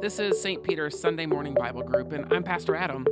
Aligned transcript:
This 0.00 0.18
is 0.18 0.40
St. 0.40 0.62
Peter's 0.62 0.98
Sunday 0.98 1.26
Morning 1.26 1.52
Bible 1.52 1.82
Group, 1.82 2.12
and 2.12 2.32
I'm 2.32 2.42
Pastor 2.42 2.74
Adam. 2.74 3.06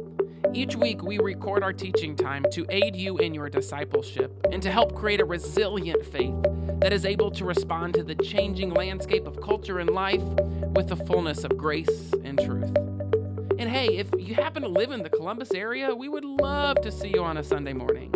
Each 0.55 0.75
week, 0.75 1.03
we 1.03 1.19
record 1.19 1.63
our 1.63 1.75
teaching 1.75 2.17
time 2.17 2.47
to 2.53 2.65
aid 2.71 2.97
you 2.97 3.19
in 3.19 3.35
your 3.35 3.51
discipleship 3.51 4.33
and 4.51 4.63
to 4.63 4.71
help 4.71 4.95
create 4.95 5.21
a 5.21 5.25
resilient 5.27 6.03
faith 6.07 6.33
that 6.81 6.95
is 6.95 7.05
able 7.05 7.31
to 7.33 7.45
respond 7.45 7.93
to 7.93 8.03
the 8.03 8.15
changing 8.15 8.71
landscape 8.71 9.27
of 9.27 9.39
culture 9.43 9.81
and 9.81 9.91
life 9.91 10.23
with 10.23 10.89
the 10.89 10.97
fullness 10.97 11.45
of 11.45 11.59
grace 11.59 12.15
and 12.25 12.41
truth. 12.41 12.75
And 13.59 13.69
hey, 13.69 13.99
if 13.99 14.09
you 14.17 14.35
happen 14.35 14.63
to 14.63 14.69
live 14.69 14.91
in 14.91 15.03
the 15.03 15.11
Columbus 15.11 15.53
area, 15.53 15.95
we 15.95 16.09
would 16.09 16.25
love 16.25 16.81
to 16.81 16.91
see 16.91 17.09
you 17.09 17.23
on 17.23 17.37
a 17.37 17.45
Sunday 17.45 17.75
morning. 17.75 18.11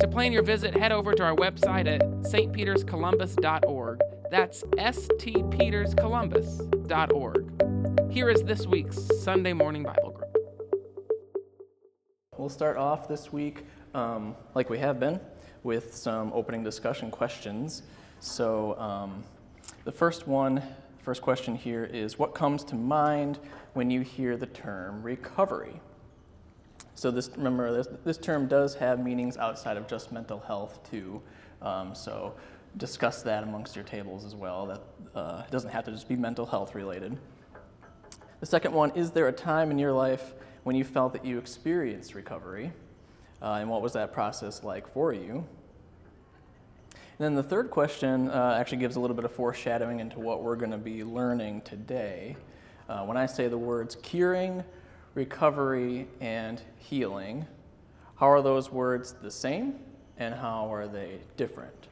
To 0.00 0.06
plan 0.06 0.32
your 0.32 0.42
visit, 0.42 0.76
head 0.76 0.92
over 0.92 1.14
to 1.14 1.22
our 1.22 1.34
website 1.34 1.86
at 1.86 2.02
stpeterscolumbus.org. 2.24 4.00
That's 4.30 4.64
stpeterscolumbus.org. 4.64 7.51
Here 8.12 8.28
is 8.28 8.42
this 8.42 8.66
week's 8.66 8.98
Sunday 9.22 9.54
Morning 9.54 9.84
Bible 9.84 10.10
Group. 10.10 10.36
We'll 12.36 12.50
start 12.50 12.76
off 12.76 13.08
this 13.08 13.32
week, 13.32 13.64
um, 13.94 14.36
like 14.54 14.68
we 14.68 14.78
have 14.80 15.00
been, 15.00 15.18
with 15.62 15.94
some 15.94 16.30
opening 16.34 16.62
discussion 16.62 17.10
questions. 17.10 17.84
So, 18.20 18.78
um, 18.78 19.24
the 19.84 19.92
first 19.92 20.28
one, 20.28 20.62
first 20.98 21.22
question 21.22 21.54
here 21.56 21.86
is 21.86 22.18
What 22.18 22.34
comes 22.34 22.64
to 22.64 22.74
mind 22.74 23.38
when 23.72 23.90
you 23.90 24.02
hear 24.02 24.36
the 24.36 24.46
term 24.46 25.02
recovery? 25.02 25.80
So, 26.94 27.10
this, 27.10 27.30
remember, 27.34 27.72
this, 27.72 27.88
this 28.04 28.18
term 28.18 28.46
does 28.46 28.74
have 28.74 29.02
meanings 29.02 29.38
outside 29.38 29.78
of 29.78 29.88
just 29.88 30.12
mental 30.12 30.40
health, 30.40 30.86
too. 30.90 31.22
Um, 31.62 31.94
so, 31.94 32.34
discuss 32.76 33.22
that 33.22 33.42
amongst 33.42 33.74
your 33.74 33.86
tables 33.86 34.26
as 34.26 34.34
well. 34.34 34.66
That 34.66 34.82
uh, 35.18 35.42
it 35.46 35.50
doesn't 35.50 35.70
have 35.70 35.84
to 35.84 35.92
just 35.92 36.10
be 36.10 36.16
mental 36.16 36.44
health 36.44 36.74
related. 36.74 37.18
The 38.42 38.46
second 38.46 38.74
one 38.74 38.90
Is 38.96 39.12
there 39.12 39.28
a 39.28 39.32
time 39.32 39.70
in 39.70 39.78
your 39.78 39.92
life 39.92 40.34
when 40.64 40.74
you 40.74 40.82
felt 40.82 41.12
that 41.12 41.24
you 41.24 41.38
experienced 41.38 42.16
recovery? 42.16 42.72
Uh, 43.40 43.58
and 43.60 43.70
what 43.70 43.82
was 43.82 43.92
that 43.92 44.12
process 44.12 44.64
like 44.64 44.92
for 44.92 45.12
you? 45.12 45.46
And 46.90 47.20
then 47.20 47.34
the 47.36 47.42
third 47.44 47.70
question 47.70 48.28
uh, 48.28 48.56
actually 48.58 48.78
gives 48.78 48.96
a 48.96 49.00
little 49.00 49.14
bit 49.14 49.24
of 49.24 49.30
foreshadowing 49.30 50.00
into 50.00 50.18
what 50.18 50.42
we're 50.42 50.56
going 50.56 50.72
to 50.72 50.76
be 50.76 51.04
learning 51.04 51.60
today. 51.60 52.36
Uh, 52.88 53.04
when 53.04 53.16
I 53.16 53.26
say 53.26 53.46
the 53.46 53.56
words 53.56 53.96
curing, 54.02 54.64
recovery, 55.14 56.08
and 56.20 56.60
healing, 56.78 57.46
how 58.16 58.28
are 58.28 58.42
those 58.42 58.72
words 58.72 59.12
the 59.22 59.30
same 59.30 59.78
and 60.18 60.34
how 60.34 60.74
are 60.74 60.88
they 60.88 61.20
different? 61.36 61.86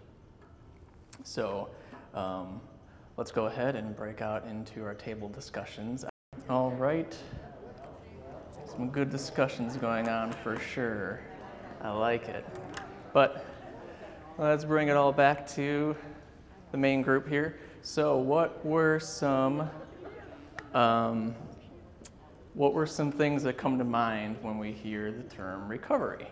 So 1.22 1.68
um, 2.12 2.60
let's 3.16 3.30
go 3.30 3.46
ahead 3.46 3.76
and 3.76 3.94
break 3.94 4.20
out 4.20 4.46
into 4.46 4.82
our 4.82 4.94
table 4.94 5.28
discussions. 5.28 6.04
All 6.50 6.72
right. 6.72 7.16
Some 8.64 8.90
good 8.90 9.08
discussions 9.08 9.76
going 9.76 10.08
on 10.08 10.32
for 10.32 10.58
sure. 10.58 11.20
I 11.80 11.92
like 11.92 12.28
it. 12.28 12.44
But 13.12 13.46
let's 14.36 14.64
bring 14.64 14.88
it 14.88 14.96
all 14.96 15.12
back 15.12 15.46
to 15.50 15.94
the 16.72 16.76
main 16.76 17.02
group 17.02 17.28
here. 17.28 17.60
So, 17.82 18.16
what 18.16 18.66
were 18.66 18.98
some 18.98 19.70
um, 20.74 21.36
what 22.54 22.74
were 22.74 22.86
some 22.86 23.12
things 23.12 23.44
that 23.44 23.56
come 23.56 23.78
to 23.78 23.84
mind 23.84 24.36
when 24.42 24.58
we 24.58 24.72
hear 24.72 25.12
the 25.12 25.22
term 25.22 25.68
recovery? 25.68 26.26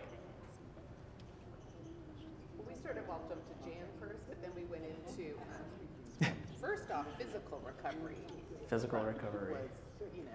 We 2.67 2.73
sort 2.83 2.97
of 2.97 3.07
walked 3.07 3.31
up 3.31 3.39
to 3.47 3.69
Jan 3.69 3.85
first, 4.01 4.19
but 4.27 4.41
then 4.41 4.51
we 4.53 4.63
went 4.63 4.83
into, 4.83 5.31
um, 6.21 6.33
first 6.59 6.91
off, 6.91 7.05
physical 7.17 7.61
recovery. 7.65 8.17
Physical 8.67 8.99
recovery. 8.99 9.55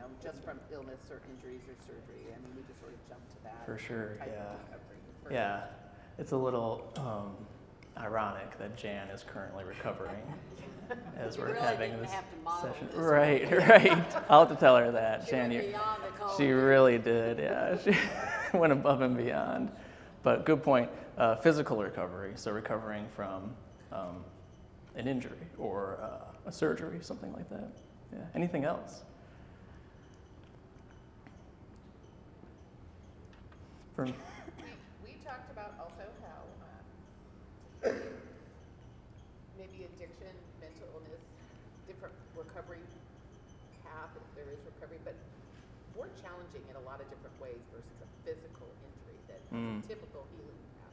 Was, 0.05 0.12
you 0.22 0.28
know, 0.28 0.33
just 0.33 0.44
from 0.44 0.58
illness 0.72 1.00
or 1.10 1.20
injuries 1.30 1.62
or 1.69 1.74
surgery. 1.84 2.27
I 2.34 2.38
mean, 2.41 2.52
we 2.56 2.62
just 2.69 2.80
sort 2.80 2.92
of 2.92 3.08
jumped 3.08 3.30
to 3.30 3.42
that. 3.44 3.64
For 3.66 3.78
sure, 3.78 4.16
type 4.19 4.28
of 4.28 4.34
yeah. 4.34 4.42
recovery. 4.70 5.34
Yeah, 5.34 5.64
it's 6.19 6.33
a 6.33 6.36
little 6.36 6.92
um, 6.97 7.37
ironic 8.03 8.59
that 8.59 8.76
Jan 8.76 9.09
is 9.09 9.22
currently 9.22 9.65
recovering 9.65 10.22
as 11.19 11.38
we're 11.38 11.47
really 11.47 11.60
having 11.60 12.00
this 12.00 12.10
have 12.12 12.31
to 12.31 12.37
model 12.44 12.72
session. 12.72 12.88
this 12.88 12.97
Right, 12.97 13.50
right. 13.69 14.04
I'll 14.28 14.47
have 14.47 14.54
to 14.54 14.60
tell 14.60 14.76
her 14.76 14.91
that, 14.92 15.25
She 15.25 15.31
Jan. 15.32 15.50
went 15.50 15.53
you- 15.65 15.70
beyond 15.70 16.03
the 16.04 16.19
call. 16.19 16.36
She 16.36 16.50
really 16.50 16.98
did, 16.98 17.38
yeah. 17.38 17.76
She 18.53 18.56
went 18.59 18.72
above 18.72 19.00
and 19.00 19.16
beyond. 19.16 19.71
But 20.22 20.44
good 20.47 20.62
point. 20.62 20.91
Uh, 21.19 21.36
physical 21.36 21.81
recovery, 21.82 22.32
so 22.34 22.50
recovering 22.50 23.06
from 23.15 23.54
um, 23.92 24.25
an 24.97 25.06
injury 25.06 25.38
or 25.59 25.98
uh, 26.03 26.48
a 26.48 26.53
surgery, 26.53 26.98
something 27.03 27.32
like 27.32 27.48
that. 27.50 27.69
Yeah. 28.12 28.19
Anything 28.34 28.65
else? 28.65 29.03
For, 33.94 34.05
We, 34.06 34.12
we 35.06 35.12
talked 35.22 35.50
about 35.55 35.78
also 35.78 36.03
how, 36.22 36.41
uh, 36.66 37.91
maybe 39.59 39.87
addiction, 39.87 40.34
mental 40.59 40.88
illness, 40.99 41.22
different 41.87 42.15
recovery 42.34 42.83
path, 43.87 44.10
if 44.19 44.27
there 44.34 44.50
is 44.50 44.59
recovery, 44.66 44.99
but 45.06 45.15
more 45.94 46.10
challenging 46.19 46.65
in 46.66 46.75
a 46.75 46.83
lot 46.83 46.99
of 46.99 47.06
different 47.06 47.38
ways 47.38 47.62
versus 47.71 47.94
a 48.03 48.09
physical 48.27 48.66
injury 48.83 49.21
that 49.31 49.38
has 49.54 49.62
Mm. 49.62 49.78
a 49.78 49.87
typical 49.87 50.27
healing 50.34 50.59
path. 50.83 50.91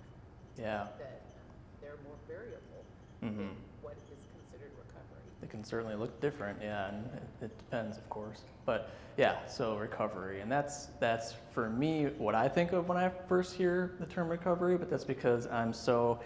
yeah, 0.59 0.85
that 0.99 1.23
um, 1.41 1.47
they're 1.81 1.97
more 2.05 2.19
variable 2.27 2.83
Mhm 3.23 3.55
what 3.81 3.97
is 4.13 4.21
considered 4.29 4.69
recovery. 4.77 5.25
it 5.40 5.40
can 5.51 5.63
certainly 5.65 5.95
look 5.95 6.19
different, 6.21 6.57
yeah, 6.61 6.87
and 6.87 7.05
it, 7.41 7.55
depends, 7.57 7.97
of 7.97 8.09
course. 8.09 8.41
But 8.65 8.89
yeah, 9.17 9.45
so 9.45 9.75
recovery, 9.75 10.39
and 10.39 10.49
that's 10.49 10.87
that's 10.99 11.35
for 11.53 11.69
me 11.69 12.05
what 12.17 12.33
I 12.33 12.47
think 12.47 12.71
of 12.71 12.87
when 12.87 12.97
I 12.97 13.11
first 13.27 13.53
hear 13.53 13.91
the 13.99 14.05
term 14.05 14.29
recovery. 14.29 14.77
But 14.77 14.89
that's 14.89 15.03
because 15.03 15.47
I'm 15.47 15.73
so 15.73 16.21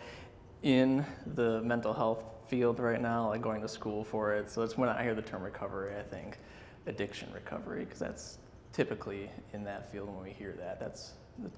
in 0.61 1.03
the 1.33 1.61
mental 1.61 1.91
health 1.91 2.23
field 2.47 2.79
right 2.79 3.01
now, 3.01 3.29
like 3.29 3.41
going 3.41 3.61
to 3.61 3.67
school 3.67 4.03
for 4.03 4.33
it. 4.33 4.49
So 4.49 4.61
that's 4.61 4.77
when 4.77 4.89
I 4.89 5.01
hear 5.01 5.15
the 5.15 5.23
term 5.23 5.41
recovery, 5.41 5.95
I 5.97 6.03
think 6.03 6.37
addiction 6.85 7.29
recovery, 7.33 7.83
because 7.83 7.99
that's 7.99 8.37
typically 8.73 9.29
in 9.53 9.63
that 9.63 9.91
field 9.91 10.07
when 10.07 10.23
we 10.23 10.31
hear 10.31 10.53
that. 10.59 10.79
That's 10.79 11.13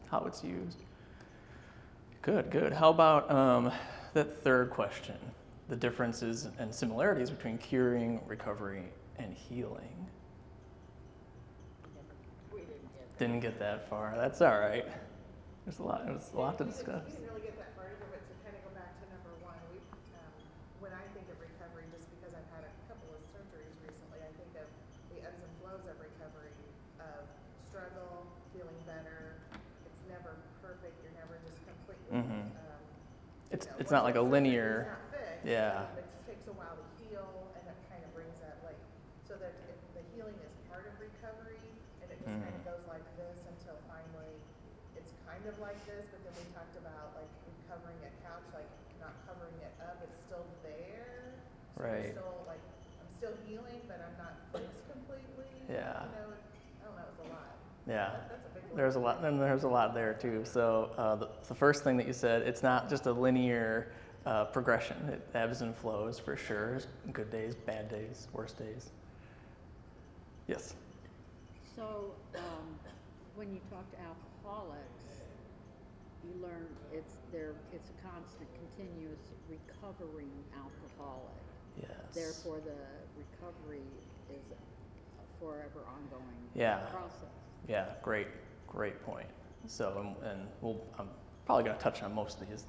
how 0.10 0.24
it's 0.26 0.42
used. 0.42 0.78
Good, 2.22 2.50
good. 2.50 2.72
How 2.72 2.90
about 2.90 3.30
um, 3.30 3.72
that 4.14 4.42
third 4.42 4.70
question? 4.70 5.16
The 5.70 5.76
differences 5.76 6.48
and 6.60 6.74
similarities 6.74 7.30
between 7.30 7.58
curing, 7.58 8.22
recovery, 8.26 8.84
and 9.20 9.34
healing. 9.34 10.08
Didn't 12.52 12.64
get 12.64 12.80
that. 12.96 13.18
Didn't 13.20 13.40
get 13.42 13.60
that 13.60 13.90
far. 13.90 14.16
That's 14.16 14.40
all 14.42 14.60
right. 14.60 14.88
There's 15.66 15.80
a 15.80 15.84
lot. 15.84 16.08
There's 16.08 16.32
a 16.32 16.40
lot 16.40 16.58
to 16.60 16.64
discuss. 16.64 17.04
We 17.04 17.20
didn't 17.20 17.28
really 17.36 17.44
get 17.52 17.60
that 17.60 17.76
far 17.76 17.84
either, 17.92 18.08
but 18.08 18.24
to 18.24 18.34
kind 18.48 18.56
of 18.56 18.64
go 18.64 18.72
back 18.80 18.96
to 18.96 19.12
number 19.12 19.36
one, 19.44 19.60
we, 19.76 19.84
um, 20.16 20.32
when 20.80 20.96
I 20.96 21.04
think 21.12 21.28
of 21.28 21.36
recovery, 21.36 21.84
just 21.92 22.08
because 22.16 22.32
I've 22.32 22.48
had 22.56 22.64
a 22.64 22.72
couple 22.88 23.12
of 23.12 23.20
surgeries 23.36 23.76
recently, 23.84 24.24
I 24.24 24.32
think 24.40 24.56
of 24.56 24.72
the 25.12 25.20
ebbs 25.28 25.44
and 25.44 25.52
flows 25.60 25.84
of 25.84 26.00
recovery, 26.00 26.56
of 27.04 27.28
struggle, 27.68 28.24
feeling 28.56 28.80
better. 28.88 29.36
It's 29.92 30.08
never 30.08 30.40
perfect, 30.64 30.96
you're 31.04 31.12
never 31.20 31.36
just 31.44 31.60
completely, 31.68 32.24
It's 33.52 33.92
not 33.92 34.08
like 34.08 34.16
a 34.16 34.24
linear. 34.24 34.96
It's 35.44 35.50
yeah. 35.50 35.86
It 35.98 36.06
just 36.10 36.26
takes 36.28 36.46
a 36.48 36.56
while 36.56 36.76
to 36.76 36.86
heal, 37.02 37.28
and 37.58 37.64
it 37.68 37.78
kind 37.92 38.02
of 38.04 38.12
brings 38.14 38.36
that 38.44 38.58
like, 38.66 38.80
so 39.28 39.36
that 39.38 39.54
it, 39.70 39.78
the 39.94 40.04
healing 40.16 40.36
is 40.42 40.54
part 40.72 40.86
of 40.90 40.94
recovery, 40.98 41.62
and 42.02 42.08
it 42.12 42.18
just 42.24 42.34
kind 42.38 42.54
Mhm. 42.54 42.60
of 42.62 42.64
goes 42.66 42.84
like 42.90 43.06
this 43.20 43.46
until 43.48 43.78
finally 43.88 44.34
it's 44.98 45.14
kind 45.30 45.44
of 45.46 45.56
like 45.62 45.78
this, 45.86 46.06
but 46.10 46.20
then 46.26 46.34
we 46.42 46.46
talked 46.58 46.76
about 46.82 47.14
like 47.16 47.30
recovering 47.46 48.00
a 48.04 48.12
couch, 48.26 48.46
like 48.54 48.70
not 49.00 49.14
covering 49.30 49.54
it 49.62 49.74
up, 49.84 50.02
it's 50.04 50.18
still 50.26 50.46
there. 50.66 51.38
So 51.78 51.84
Right. 51.84 52.12
still 52.18 52.44
like, 52.50 52.64
I'm 53.00 53.10
still 53.14 53.36
healing, 53.46 53.82
but 53.88 54.02
I'm 54.02 54.18
not 54.18 54.34
fixed 54.52 54.82
completely. 54.90 55.46
Yeah. 55.70 56.04
You 56.04 56.12
know, 56.18 56.34
I 56.34 56.86
don't 56.86 56.96
know, 56.98 57.06
it's 57.14 57.22
a 57.22 57.30
lot. 57.30 57.54
Yeah. 57.86 58.10
That's 58.28 58.46
a 58.46 58.50
big 58.58 58.64
one. 58.66 58.76
There's 58.78 58.96
a 58.96 59.00
lot. 59.00 59.22
Then 59.22 59.38
there's 59.38 59.64
a 59.64 59.70
lot 59.70 59.94
there 59.94 60.14
too. 60.16 60.42
So 60.44 60.92
uh, 60.98 61.16
the, 61.16 61.30
the 61.48 61.56
first 61.56 61.84
thing 61.84 61.96
that 61.98 62.08
you 62.08 62.14
said, 62.14 62.42
it's 62.42 62.64
not 62.64 62.90
just 62.90 63.06
a 63.06 63.12
linear 63.12 63.92
uh, 64.28 64.44
progression. 64.46 64.98
It 65.10 65.22
ebbs 65.34 65.62
and 65.62 65.74
flows 65.76 66.20
for 66.20 66.36
sure. 66.36 66.80
Good 67.14 67.32
days, 67.32 67.56
bad 67.56 67.90
days, 67.90 68.28
worst 68.34 68.60
days. 68.60 68.92
Yes. 70.48 70.76
So, 71.76 72.12
um, 72.36 72.76
when 73.36 73.54
you 73.54 73.60
talk 73.72 73.90
to 73.92 73.98
alcoholics, 74.02 75.06
you 76.26 76.44
learn 76.44 76.68
it's 76.92 77.14
there, 77.32 77.54
it's 77.74 77.90
a 77.90 78.08
constant, 78.08 78.50
continuous 78.76 79.20
recovering 79.50 80.32
alcoholic. 80.56 81.32
Yes. 81.80 81.90
Therefore, 82.14 82.60
the 82.66 82.76
recovery 83.16 83.86
is 84.30 84.44
a 84.52 85.40
forever 85.40 85.86
ongoing 85.88 86.36
Yeah. 86.54 86.80
process. 86.92 87.30
Yeah, 87.70 87.86
great, 88.02 88.28
great 88.68 89.02
point. 89.06 89.28
So, 89.68 90.16
and, 90.22 90.32
and 90.32 90.48
we'll, 90.62 90.82
I'm 91.00 91.10
probably 91.46 91.64
going 91.66 91.78
to 91.78 91.84
touch 91.84 92.04
on 92.04 92.14
most 92.14 92.42
of 92.42 92.50
these 92.50 92.66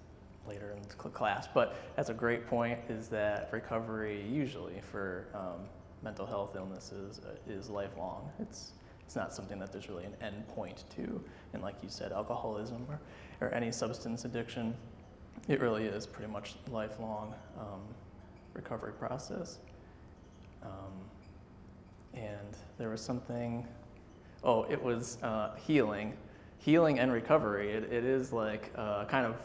later 0.48 0.72
in 0.72 0.82
the 0.82 0.88
class, 1.10 1.46
but 1.52 1.76
that's 1.96 2.08
a 2.08 2.14
great 2.14 2.46
point. 2.46 2.78
Is 2.88 3.08
that 3.08 3.50
recovery 3.52 4.24
usually 4.28 4.80
for 4.80 5.26
um, 5.34 5.68
mental 6.02 6.26
health 6.26 6.56
illnesses 6.56 7.20
uh, 7.24 7.52
is 7.52 7.68
lifelong. 7.68 8.30
It's, 8.40 8.72
it's 9.04 9.16
not 9.16 9.34
something 9.34 9.58
that 9.58 9.72
there's 9.72 9.88
really 9.88 10.04
an 10.04 10.14
end 10.20 10.46
point 10.48 10.84
to. 10.96 11.22
And 11.52 11.62
like 11.62 11.76
you 11.82 11.88
said, 11.88 12.12
alcoholism 12.12 12.86
or, 12.88 13.00
or 13.40 13.54
any 13.54 13.72
substance 13.72 14.24
addiction, 14.24 14.74
it 15.48 15.60
really 15.60 15.84
is 15.84 16.06
pretty 16.06 16.30
much 16.30 16.54
lifelong 16.70 17.34
um, 17.58 17.80
recovery 18.54 18.92
process. 18.92 19.58
Um, 20.62 20.92
and 22.14 22.56
there 22.78 22.90
was 22.90 23.00
something, 23.00 23.66
oh, 24.44 24.64
it 24.64 24.82
was 24.82 25.18
uh, 25.22 25.54
healing. 25.56 26.14
Healing 26.58 26.98
and 26.98 27.12
recovery, 27.12 27.70
it, 27.70 27.84
it 27.84 28.04
is 28.04 28.32
like 28.32 28.72
uh, 28.76 29.04
kind 29.04 29.24
of 29.24 29.36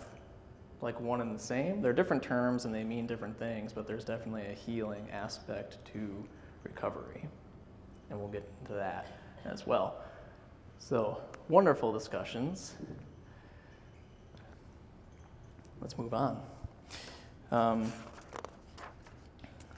like 0.84 1.00
one 1.00 1.22
and 1.22 1.34
the 1.34 1.42
same. 1.42 1.82
They're 1.82 1.94
different 1.94 2.22
terms 2.22 2.66
and 2.66 2.76
they 2.76 2.84
mean 2.84 3.08
different 3.08 3.40
things, 3.40 3.72
but 3.72 3.88
there's 3.88 4.04
definitely 4.04 4.46
a 4.46 4.54
healing 4.54 5.08
aspect 5.12 5.78
to 5.94 6.24
recovery. 6.64 7.26
And 8.10 8.20
we'll 8.20 8.28
get 8.28 8.48
into 8.62 8.74
that 8.74 9.08
as 9.46 9.66
well. 9.66 9.96
So, 10.80 11.22
wonderful 11.48 11.94
discussions. 11.94 12.76
Let's 15.80 15.98
move 15.98 16.14
on. 16.14 16.42
Um, 17.52 17.92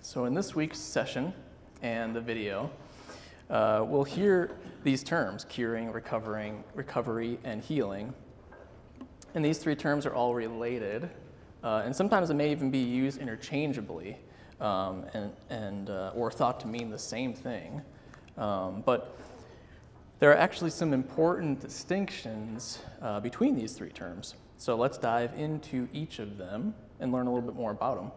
so, 0.01 0.25
in 0.25 0.33
this 0.33 0.55
week's 0.55 0.79
session 0.79 1.33
and 1.83 2.15
the 2.15 2.21
video, 2.21 2.71
uh, 3.49 3.85
we'll 3.87 4.03
hear 4.03 4.57
these 4.83 5.03
terms 5.03 5.45
curing, 5.47 5.91
recovering, 5.91 6.63
recovery, 6.73 7.37
and 7.43 7.61
healing 7.61 8.13
and 9.35 9.43
these 9.43 9.57
three 9.57 9.75
terms 9.75 10.05
are 10.05 10.15
all 10.15 10.33
related, 10.33 11.09
uh, 11.63 11.83
and 11.85 11.95
sometimes 11.95 12.29
it 12.29 12.35
may 12.35 12.51
even 12.51 12.71
be 12.71 12.79
used 12.79 13.19
interchangeably 13.19 14.17
um, 14.61 15.05
and, 15.13 15.31
and, 15.49 15.89
uh, 15.89 16.11
or 16.15 16.31
thought 16.31 16.59
to 16.61 16.67
mean 16.67 16.89
the 16.89 16.97
same 16.97 17.33
thing. 17.33 17.81
Um, 18.37 18.81
but 18.85 19.19
there 20.19 20.31
are 20.31 20.37
actually 20.37 20.69
some 20.69 20.93
important 20.93 21.59
distinctions 21.59 22.79
uh, 23.01 23.19
between 23.19 23.55
these 23.55 23.73
three 23.73 23.89
terms. 23.89 24.35
So 24.57 24.75
let's 24.77 24.97
dive 24.97 25.33
into 25.37 25.89
each 25.91 26.19
of 26.19 26.37
them 26.37 26.73
and 27.01 27.11
learn 27.11 27.27
a 27.27 27.33
little 27.33 27.47
bit 27.47 27.57
more 27.57 27.71
about 27.71 27.97
them. 27.97 28.11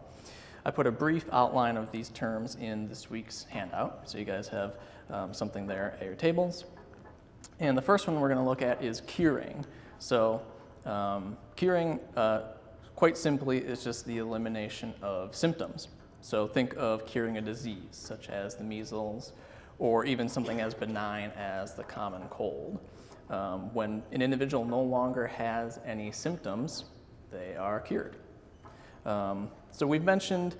I 0.63 0.71
put 0.71 0.87
a 0.87 0.91
brief 0.91 1.25
outline 1.31 1.75
of 1.75 1.91
these 1.91 2.09
terms 2.09 2.55
in 2.55 2.87
this 2.87 3.09
week's 3.09 3.43
handout, 3.49 4.09
so 4.09 4.17
you 4.17 4.25
guys 4.25 4.47
have 4.49 4.77
um, 5.09 5.33
something 5.33 5.67
there 5.67 5.97
at 5.99 6.05
your 6.05 6.15
tables. 6.15 6.65
And 7.59 7.77
the 7.77 7.81
first 7.81 8.07
one 8.07 8.19
we're 8.21 8.29
going 8.29 8.39
to 8.39 8.45
look 8.45 8.61
at 8.61 8.81
is 8.81 9.01
curing. 9.01 9.65
So 9.99 10.41
um, 10.85 11.37
curing, 11.55 11.99
uh, 12.15 12.41
quite 12.95 13.17
simply, 13.17 13.59
is 13.59 13.83
just 13.83 14.05
the 14.05 14.17
elimination 14.17 14.93
of 15.01 15.35
symptoms. 15.35 15.87
So 16.21 16.47
think 16.47 16.75
of 16.77 17.05
curing 17.05 17.37
a 17.37 17.41
disease, 17.41 17.91
such 17.91 18.29
as 18.29 18.55
the 18.55 18.63
measles, 18.63 19.33
or 19.77 20.05
even 20.05 20.27
something 20.27 20.59
as 20.59 20.73
benign 20.73 21.31
as 21.37 21.73
the 21.73 21.83
common 21.83 22.23
cold. 22.29 22.79
Um, 23.29 23.73
when 23.73 24.03
an 24.11 24.21
individual 24.21 24.65
no 24.65 24.81
longer 24.81 25.27
has 25.27 25.79
any 25.85 26.11
symptoms, 26.11 26.85
they 27.31 27.55
are 27.55 27.79
cured. 27.79 28.15
Um, 29.05 29.49
so 29.71 29.87
we've 29.87 30.03
mentioned 30.03 30.55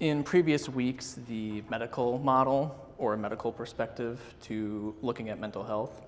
in 0.00 0.22
previous 0.22 0.68
weeks 0.68 1.18
the 1.28 1.62
medical 1.70 2.18
model 2.18 2.92
or 2.98 3.14
a 3.14 3.18
medical 3.18 3.52
perspective 3.52 4.20
to 4.42 4.94
looking 5.00 5.28
at 5.28 5.38
mental 5.38 5.64
health. 5.64 6.02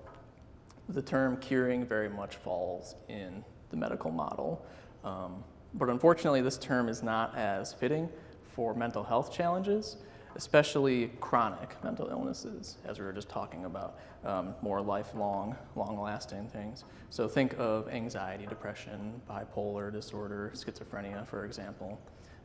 The 0.89 1.01
term 1.01 1.37
curing 1.37 1.85
very 1.85 2.09
much 2.09 2.35
falls 2.35 2.95
in 3.07 3.43
the 3.69 3.77
medical 3.77 4.11
model. 4.11 4.65
Um, 5.03 5.43
but 5.73 5.89
unfortunately, 5.89 6.41
this 6.41 6.57
term 6.57 6.89
is 6.89 7.01
not 7.01 7.35
as 7.37 7.73
fitting 7.73 8.09
for 8.53 8.73
mental 8.73 9.03
health 9.03 9.33
challenges, 9.33 9.97
especially 10.35 11.11
chronic 11.19 11.81
mental 11.83 12.07
illnesses, 12.09 12.77
as 12.85 12.99
we 12.99 13.05
were 13.05 13.13
just 13.13 13.29
talking 13.29 13.65
about, 13.65 13.99
um, 14.25 14.53
more 14.61 14.81
lifelong, 14.81 15.55
long 15.75 15.99
lasting 15.99 16.47
things. 16.49 16.83
So 17.09 17.27
think 17.27 17.55
of 17.57 17.87
anxiety, 17.89 18.45
depression, 18.45 19.21
bipolar 19.29 19.91
disorder, 19.91 20.51
schizophrenia, 20.53 21.25
for 21.25 21.45
example. 21.45 21.99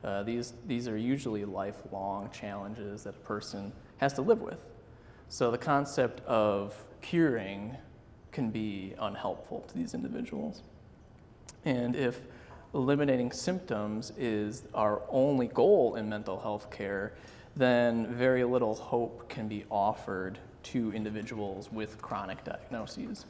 Uh, 0.04 0.22
these, 0.22 0.54
these 0.66 0.86
are 0.88 0.96
usually 0.96 1.44
lifelong 1.44 2.30
challenges 2.30 3.04
that 3.04 3.14
a 3.16 3.18
person 3.18 3.72
has 3.98 4.12
to 4.14 4.22
live 4.22 4.40
with. 4.40 4.60
So 5.28 5.50
the 5.50 5.58
concept 5.58 6.20
of 6.26 6.76
curing 7.00 7.76
can 8.36 8.50
be 8.50 8.92
unhelpful 9.00 9.64
to 9.66 9.74
these 9.74 9.94
individuals. 9.94 10.60
And 11.64 11.96
if 11.96 12.20
eliminating 12.74 13.32
symptoms 13.32 14.12
is 14.18 14.64
our 14.74 15.00
only 15.08 15.46
goal 15.46 15.94
in 15.96 16.10
mental 16.10 16.38
health 16.38 16.70
care, 16.70 17.14
then 17.56 18.14
very 18.14 18.44
little 18.44 18.74
hope 18.74 19.26
can 19.30 19.48
be 19.48 19.64
offered 19.70 20.38
to 20.64 20.92
individuals 20.92 21.72
with 21.72 21.96
chronic 22.02 22.44
diagnoses. 22.44 23.24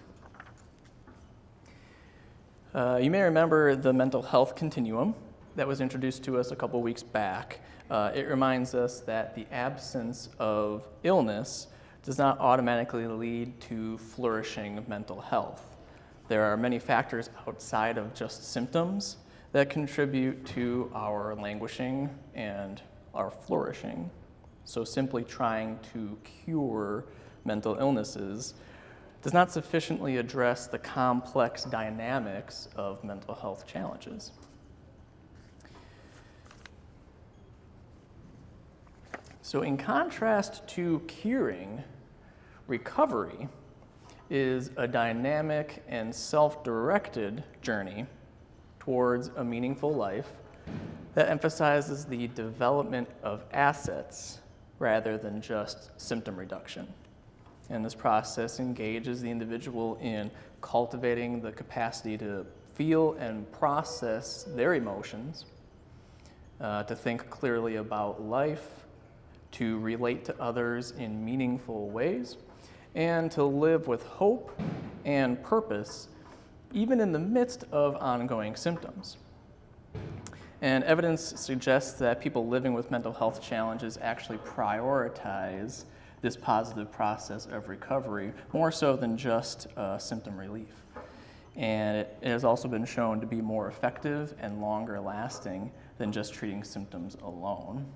Uh, 2.75 2.99
you 3.01 3.09
may 3.09 3.23
remember 3.23 3.77
the 3.77 3.93
mental 3.93 4.23
health 4.23 4.57
continuum 4.57 5.15
that 5.55 5.69
was 5.69 5.81
introduced 5.81 6.25
to 6.25 6.37
us 6.37 6.51
a 6.51 6.57
couple 6.57 6.83
weeks 6.83 7.05
back. 7.05 7.61
Uh, 7.89 8.11
it 8.13 8.27
reminds 8.27 8.75
us 8.75 8.99
that 9.03 9.37
the 9.37 9.47
absence 9.53 10.31
of 10.41 10.89
illness 11.05 11.69
does 12.07 12.19
not 12.19 12.39
automatically 12.39 13.09
lead 13.09 13.61
to 13.61 13.99
flourishing 13.99 14.83
mental 14.87 15.21
health. 15.21 15.77
There 16.29 16.45
are 16.45 16.57
many 16.57 16.79
factors 16.79 17.31
outside 17.49 17.99
of 17.99 18.15
just 18.15 18.53
symptoms 18.53 19.17
that 19.51 19.71
contribute 19.71 20.47
to 20.47 20.89
our 20.95 21.35
languishing 21.35 22.09
and 22.33 22.81
our 23.13 23.33
flourishing. 23.33 24.09
So, 24.65 24.85
simply 24.85 25.25
trying 25.25 25.81
to 25.95 26.17
cure 26.45 27.07
mental 27.45 27.77
illnesses 27.81 28.55
does 29.21 29.33
not 29.33 29.51
sufficiently 29.51 30.17
address 30.17 30.69
the 30.69 30.79
complex 30.79 31.65
dynamics 31.65 32.69
of 32.77 33.03
mental 33.03 33.35
health 33.35 33.67
challenges. 33.67 34.31
So, 39.43 39.63
in 39.63 39.77
contrast 39.77 40.69
to 40.71 41.03
curing, 41.09 41.83
recovery 42.67 43.49
is 44.29 44.71
a 44.77 44.89
dynamic 44.89 45.83
and 45.89 46.15
self 46.15 46.65
directed 46.65 47.45
journey 47.63 48.07
towards 48.81 49.31
a 49.37 49.45
meaningful 49.45 49.93
life 49.93 50.33
that 51.15 51.29
emphasizes 51.29 52.05
the 52.05 52.29
development 52.29 53.09
of 53.23 53.45
assets 53.53 54.41
rather 54.79 55.17
than 55.17 55.41
just 55.41 55.91
symptom 56.01 56.37
reduction. 56.37 56.87
And 57.71 57.85
this 57.85 57.95
process 57.95 58.61
engages 58.61 59.23
the 59.23 59.31
individual 59.31 59.99
in 60.01 60.31
cultivating 60.61 61.41
the 61.41 61.53
capacity 61.53 62.19
to 62.19 62.47
feel 62.75 63.15
and 63.15 63.51
process 63.53 64.45
their 64.49 64.75
emotions, 64.75 65.47
uh, 66.61 66.83
to 66.85 66.95
think 66.95 67.31
clearly 67.31 67.77
about 67.77 68.23
life, 68.23 68.69
to 69.53 69.79
relate 69.79 70.25
to 70.27 70.41
others 70.41 70.91
in 70.93 71.25
meaningful 71.25 71.89
ways 71.89 72.37
and 72.97 73.31
to 73.31 73.45
live 73.45 73.87
with 73.87 74.03
hope 74.05 74.59
and 75.05 75.41
purpose, 75.43 76.09
even 76.73 77.01
in 77.01 77.13
the 77.13 77.19
midst 77.19 77.65
of 77.71 77.95
ongoing 77.97 78.57
symptoms. 78.57 79.19
And 80.63 80.83
evidence 80.85 81.23
suggests 81.37 81.99
that 82.01 82.21
people 82.21 82.49
living 82.49 82.73
with 82.73 82.91
mental 82.91 83.13
health 83.13 83.43
challenges 83.43 83.99
actually 84.01 84.39
prioritize 84.39 85.85
this 86.23 86.37
positive 86.37 86.91
process 86.91 87.45
of 87.45 87.69
recovery 87.69 88.33
more 88.55 88.73
so 88.73 88.97
than 88.97 89.19
just 89.19 89.67
uh, 89.77 89.99
symptom 89.99 90.39
relief. 90.39 90.73
And 91.55 91.99
it, 91.99 92.19
it 92.23 92.29
has 92.29 92.45
also 92.45 92.67
been 92.67 92.87
shown 92.87 93.21
to 93.21 93.27
be 93.27 93.43
more 93.43 93.69
effective 93.69 94.35
and 94.41 94.63
longer 94.63 94.99
lasting 94.99 95.71
than 95.99 96.13
just 96.13 96.33
treating 96.33 96.65
symptoms 96.65 97.17
alone. 97.23 97.87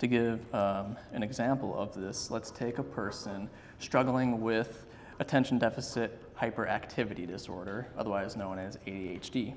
To 0.00 0.06
give 0.06 0.54
um, 0.54 0.96
an 1.12 1.22
example 1.22 1.78
of 1.78 1.94
this, 1.94 2.30
let's 2.30 2.50
take 2.50 2.78
a 2.78 2.82
person 2.82 3.50
struggling 3.80 4.40
with 4.40 4.86
attention 5.18 5.58
deficit 5.58 6.18
hyperactivity 6.34 7.26
disorder, 7.26 7.86
otherwise 7.98 8.34
known 8.34 8.58
as 8.58 8.78
ADHD. 8.86 9.52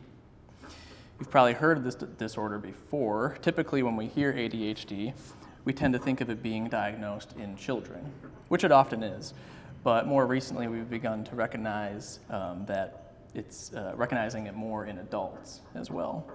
You've 1.17 1.29
probably 1.29 1.53
heard 1.53 1.77
of 1.77 1.85
this 1.85 1.95
d- 1.95 2.07
disorder 2.17 2.59
before. 2.59 3.37
Typically, 3.41 3.83
when 3.83 3.95
we 3.95 4.07
hear 4.07 4.33
ADHD, 4.33 5.13
we 5.63 5.71
tend 5.71 5.93
to 5.93 5.99
think 5.99 6.19
of 6.19 6.29
it 6.29 6.43
being 6.43 6.67
diagnosed 6.67 7.35
in 7.39 7.55
children, 7.55 8.11
which 8.49 8.65
it 8.65 8.71
often 8.73 9.01
is. 9.01 9.33
But 9.81 10.07
more 10.07 10.25
recently, 10.25 10.67
we've 10.67 10.89
begun 10.89 11.23
to 11.23 11.37
recognize 11.37 12.19
um, 12.29 12.65
that 12.65 13.13
it's 13.33 13.73
uh, 13.73 13.93
recognizing 13.95 14.47
it 14.47 14.55
more 14.55 14.87
in 14.87 14.97
adults 14.97 15.61
as 15.73 15.89
well. 15.89 16.29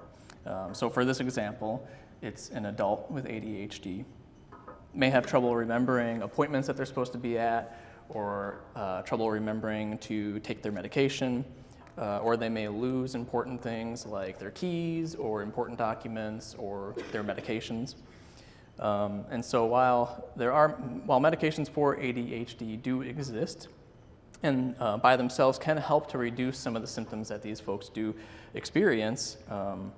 Um, 0.47 0.73
so, 0.73 0.89
for 0.89 1.05
this 1.05 1.21
example, 1.21 1.87
it's 2.23 2.51
an 2.51 2.67
adult 2.67 3.11
with 3.11 3.27
ADHD, 3.27 4.05
may 4.95 5.11
have 5.11 5.27
trouble 5.27 5.55
remembering 5.55 6.23
appointments 6.23 6.67
that 6.67 6.77
they're 6.77 6.87
supposed 6.87 7.13
to 7.13 7.19
be 7.19 7.39
at, 7.39 7.81
or 8.09 8.61
uh, 8.75 9.03
trouble 9.03 9.31
remembering 9.31 9.99
to 9.99 10.41
take 10.41 10.63
their 10.63 10.73
medication, 10.73 11.45
uh, 11.99 12.19
or 12.19 12.37
they 12.37 12.49
may 12.49 12.69
lose 12.69 13.15
important 13.15 13.63
things 13.63 14.07
like 14.07 14.39
their 14.39 14.51
keys, 14.51 15.15
or 15.15 15.43
important 15.43 15.79
documents, 15.79 16.55
or 16.59 16.95
their 17.13 17.23
medications. 17.23 17.95
Um, 18.79 19.25
and 19.31 19.45
so 19.45 19.67
while 19.67 20.31
there 20.37 20.53
are, 20.53 20.71
while 21.07 21.21
medications 21.21 21.69
for 21.69 21.97
ADHD 21.97 22.81
do 22.81 23.03
exist, 23.03 23.69
and 24.43 24.77
uh, 24.79 24.97
by 24.97 25.17
themselves 25.17 25.59
can 25.59 25.77
help 25.77 26.09
to 26.13 26.19
reduce 26.19 26.59
some 26.59 26.77
of 26.77 26.83
the 26.83 26.89
symptoms 26.89 27.29
that 27.29 27.43
these 27.43 27.59
folks 27.59 27.89
do 27.89 28.15
experience, 28.55 29.37
um, 29.51 29.93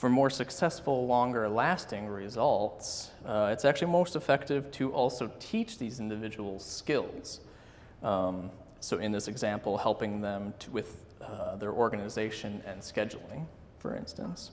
for 0.00 0.08
more 0.08 0.30
successful, 0.30 1.06
longer 1.06 1.46
lasting 1.46 2.06
results, 2.06 3.10
uh, 3.26 3.50
it's 3.52 3.66
actually 3.66 3.92
most 3.92 4.16
effective 4.16 4.70
to 4.70 4.90
also 4.94 5.30
teach 5.40 5.76
these 5.76 6.00
individuals 6.00 6.64
skills. 6.64 7.40
Um, 8.02 8.50
so, 8.80 8.96
in 8.96 9.12
this 9.12 9.28
example, 9.28 9.76
helping 9.76 10.22
them 10.22 10.54
to, 10.60 10.70
with 10.70 11.04
uh, 11.20 11.56
their 11.56 11.72
organization 11.72 12.62
and 12.66 12.80
scheduling, 12.80 13.44
for 13.78 13.94
instance. 13.94 14.52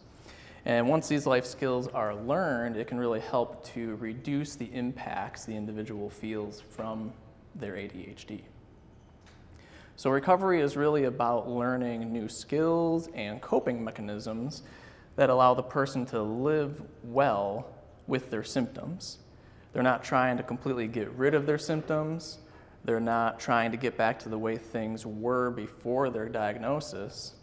And 0.65 0.89
once 0.89 1.07
these 1.07 1.25
life 1.25 1.45
skills 1.45 1.87
are 1.87 2.13
learned, 2.13 2.75
it 2.75 2.87
can 2.87 2.97
really 2.97 3.21
help 3.21 3.65
to 3.67 3.95
reduce 3.95 4.55
the 4.57 4.69
impacts 4.73 5.45
the 5.45 5.55
individual 5.55 6.09
feels 6.09 6.59
from 6.59 7.13
their 7.55 7.75
ADHD. 7.75 8.41
So, 9.95 10.09
recovery 10.09 10.59
is 10.59 10.75
really 10.75 11.05
about 11.05 11.49
learning 11.49 12.11
new 12.11 12.27
skills 12.27 13.07
and 13.13 13.41
coping 13.41 13.81
mechanisms 13.81 14.63
that 15.17 15.29
allow 15.29 15.53
the 15.53 15.63
person 15.63 16.05
to 16.07 16.21
live 16.21 16.81
well 17.03 17.67
with 18.07 18.31
their 18.31 18.43
symptoms. 18.43 19.17
They're 19.73 19.83
not 19.83 20.03
trying 20.03 20.37
to 20.37 20.43
completely 20.43 20.87
get 20.87 21.11
rid 21.11 21.33
of 21.33 21.45
their 21.45 21.57
symptoms. 21.57 22.39
They're 22.85 22.99
not 22.99 23.39
trying 23.39 23.71
to 23.71 23.77
get 23.77 23.97
back 23.97 24.19
to 24.19 24.29
the 24.29 24.39
way 24.39 24.55
things 24.57 25.05
were 25.05 25.51
before 25.51 26.09
their 26.09 26.29
diagnosis. 26.29 27.33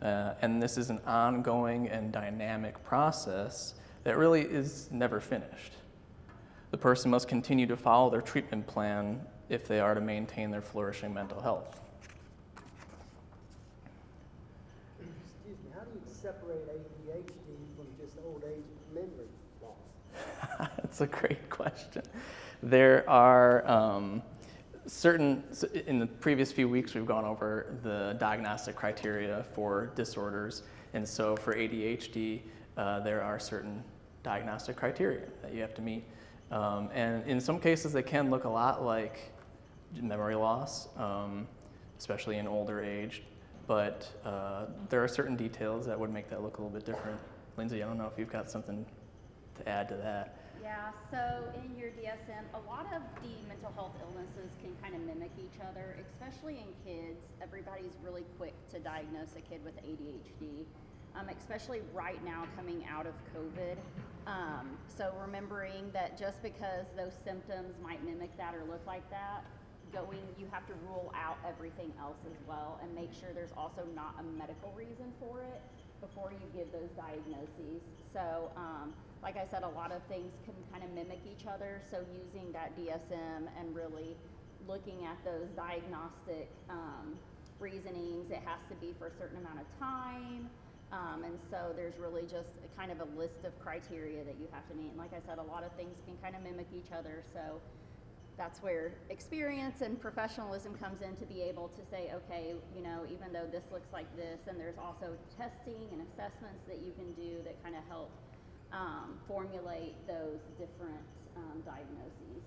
Uh, 0.00 0.34
and 0.40 0.62
this 0.62 0.78
is 0.78 0.90
an 0.90 1.00
ongoing 1.06 1.88
and 1.88 2.12
dynamic 2.12 2.82
process 2.84 3.74
that 4.04 4.16
really 4.16 4.42
is 4.42 4.88
never 4.92 5.20
finished. 5.20 5.72
The 6.70 6.78
person 6.78 7.10
must 7.10 7.28
continue 7.28 7.66
to 7.66 7.76
follow 7.76 8.10
their 8.10 8.20
treatment 8.20 8.66
plan 8.66 9.20
if 9.48 9.66
they 9.66 9.80
are 9.80 9.94
to 9.94 10.00
maintain 10.00 10.50
their 10.50 10.62
flourishing 10.62 11.12
mental 11.12 11.40
health. 11.40 11.80
Excuse 15.00 15.58
me, 15.64 15.70
how 15.74 15.80
do 15.80 15.90
you 15.94 16.00
separate 16.06 16.68
ADHD 16.68 17.32
from 17.76 17.86
just 18.00 18.16
old 18.24 18.44
age 18.46 18.64
memory 18.94 19.28
loss? 19.62 19.74
That's 20.82 21.00
a 21.00 21.06
great 21.06 21.48
question. 21.50 22.02
There 22.62 23.08
are 23.08 23.66
um, 23.68 24.22
certain, 24.86 25.44
in 25.86 25.98
the 25.98 26.06
previous 26.06 26.50
few 26.50 26.68
weeks, 26.68 26.94
we've 26.94 27.06
gone 27.06 27.24
over 27.24 27.76
the 27.82 28.16
diagnostic 28.18 28.74
criteria 28.74 29.44
for 29.54 29.92
disorders. 29.94 30.62
And 30.94 31.06
so 31.06 31.36
for 31.36 31.54
ADHD, 31.54 32.40
uh, 32.76 33.00
there 33.00 33.22
are 33.22 33.38
certain 33.38 33.84
diagnostic 34.22 34.76
criteria 34.76 35.26
that 35.42 35.54
you 35.54 35.60
have 35.60 35.74
to 35.74 35.82
meet. 35.82 36.04
Um, 36.50 36.88
and 36.92 37.24
in 37.26 37.40
some 37.40 37.60
cases, 37.60 37.92
they 37.92 38.02
can 38.02 38.30
look 38.30 38.44
a 38.44 38.48
lot 38.48 38.84
like 38.84 39.32
memory 40.00 40.34
loss, 40.34 40.88
um, 40.96 41.46
especially 41.98 42.38
in 42.38 42.48
older 42.48 42.82
age. 42.82 43.22
But 43.66 44.08
uh, 44.24 44.66
there 44.88 45.04
are 45.04 45.08
certain 45.08 45.36
details 45.36 45.86
that 45.86 45.98
would 45.98 46.12
make 46.12 46.30
that 46.30 46.42
look 46.42 46.58
a 46.58 46.62
little 46.62 46.74
bit 46.74 46.86
different. 46.86 47.20
Lindsay, 47.56 47.82
I 47.82 47.86
don't 47.86 47.98
know 47.98 48.10
if 48.10 48.18
you've 48.18 48.32
got 48.32 48.50
something 48.50 48.86
to 49.58 49.68
add 49.68 49.88
to 49.90 49.96
that. 49.96 50.37
Yeah, 50.68 50.92
so 51.10 51.48
in 51.64 51.78
your 51.80 51.88
DSM, 51.96 52.44
a 52.52 52.60
lot 52.68 52.84
of 52.92 53.00
the 53.24 53.32
mental 53.48 53.72
health 53.72 53.96
illnesses 54.04 54.52
can 54.60 54.76
kind 54.82 54.94
of 54.94 55.00
mimic 55.00 55.30
each 55.40 55.56
other, 55.64 55.96
especially 55.96 56.60
in 56.60 56.68
kids. 56.84 57.24
Everybody's 57.40 57.96
really 58.04 58.26
quick 58.36 58.52
to 58.72 58.78
diagnose 58.78 59.32
a 59.32 59.40
kid 59.40 59.64
with 59.64 59.72
ADHD, 59.80 60.66
um, 61.16 61.30
especially 61.30 61.80
right 61.94 62.22
now 62.22 62.44
coming 62.54 62.84
out 62.84 63.06
of 63.06 63.14
COVID. 63.32 63.78
Um, 64.26 64.76
so 64.94 65.14
remembering 65.18 65.88
that 65.94 66.18
just 66.18 66.42
because 66.42 66.84
those 66.94 67.16
symptoms 67.24 67.72
might 67.82 68.04
mimic 68.04 68.36
that 68.36 68.54
or 68.54 68.60
look 68.68 68.84
like 68.86 69.08
that, 69.08 69.44
going, 69.90 70.20
you 70.38 70.44
have 70.52 70.66
to 70.66 70.74
rule 70.86 71.10
out 71.16 71.38
everything 71.48 71.90
else 71.98 72.20
as 72.26 72.36
well 72.46 72.78
and 72.82 72.94
make 72.94 73.14
sure 73.14 73.30
there's 73.32 73.56
also 73.56 73.88
not 73.96 74.16
a 74.20 74.22
medical 74.36 74.70
reason 74.76 75.16
for 75.18 75.40
it 75.40 75.62
before 76.02 76.30
you 76.30 76.44
give 76.52 76.70
those 76.72 76.90
diagnoses. 76.92 77.80
So, 78.12 78.50
um, 78.54 78.92
like 79.22 79.36
I 79.36 79.46
said, 79.50 79.62
a 79.62 79.68
lot 79.68 79.92
of 79.92 80.02
things 80.04 80.32
can 80.44 80.54
kind 80.72 80.84
of 80.84 80.90
mimic 80.90 81.20
each 81.26 81.46
other. 81.46 81.82
So, 81.90 82.04
using 82.12 82.52
that 82.52 82.76
DSM 82.78 83.48
and 83.58 83.74
really 83.74 84.16
looking 84.66 85.04
at 85.04 85.16
those 85.24 85.48
diagnostic 85.56 86.50
um, 86.70 87.18
reasonings, 87.58 88.30
it 88.30 88.42
has 88.44 88.60
to 88.68 88.74
be 88.76 88.94
for 88.98 89.08
a 89.08 89.14
certain 89.18 89.38
amount 89.38 89.60
of 89.60 89.66
time. 89.78 90.50
Um, 90.90 91.24
and 91.24 91.38
so 91.50 91.72
there's 91.76 91.98
really 91.98 92.22
just 92.22 92.56
a 92.64 92.68
kind 92.78 92.90
of 92.90 93.00
a 93.00 93.08
list 93.18 93.44
of 93.44 93.58
criteria 93.60 94.24
that 94.24 94.36
you 94.40 94.48
have 94.52 94.66
to 94.68 94.74
meet. 94.74 94.88
And 94.88 94.98
like 94.98 95.12
I 95.12 95.20
said, 95.26 95.38
a 95.38 95.42
lot 95.42 95.62
of 95.62 95.72
things 95.72 95.96
can 96.06 96.16
kind 96.22 96.34
of 96.34 96.42
mimic 96.42 96.66
each 96.72 96.92
other. 96.92 97.22
So 97.34 97.60
that's 98.38 98.62
where 98.62 98.94
experience 99.10 99.82
and 99.82 100.00
professionalism 100.00 100.74
comes 100.76 101.02
in 101.02 101.16
to 101.16 101.26
be 101.26 101.42
able 101.42 101.68
to 101.68 101.82
say, 101.90 102.12
okay, 102.14 102.54
you 102.74 102.82
know, 102.82 103.04
even 103.12 103.32
though 103.32 103.46
this 103.50 103.64
looks 103.72 103.92
like 103.92 104.08
this, 104.16 104.38
and 104.46 104.58
there's 104.58 104.78
also 104.78 105.12
testing 105.36 105.90
and 105.92 106.00
assessments 106.06 106.64
that 106.68 106.78
you 106.78 106.92
can 106.96 107.12
do 107.12 107.42
that 107.44 107.60
kind 107.62 107.74
of 107.74 107.82
help 107.88 108.10
um, 108.72 109.18
formulate 109.26 109.94
those 110.06 110.40
different 110.58 111.00
um, 111.36 111.60
diagnoses. 111.64 112.42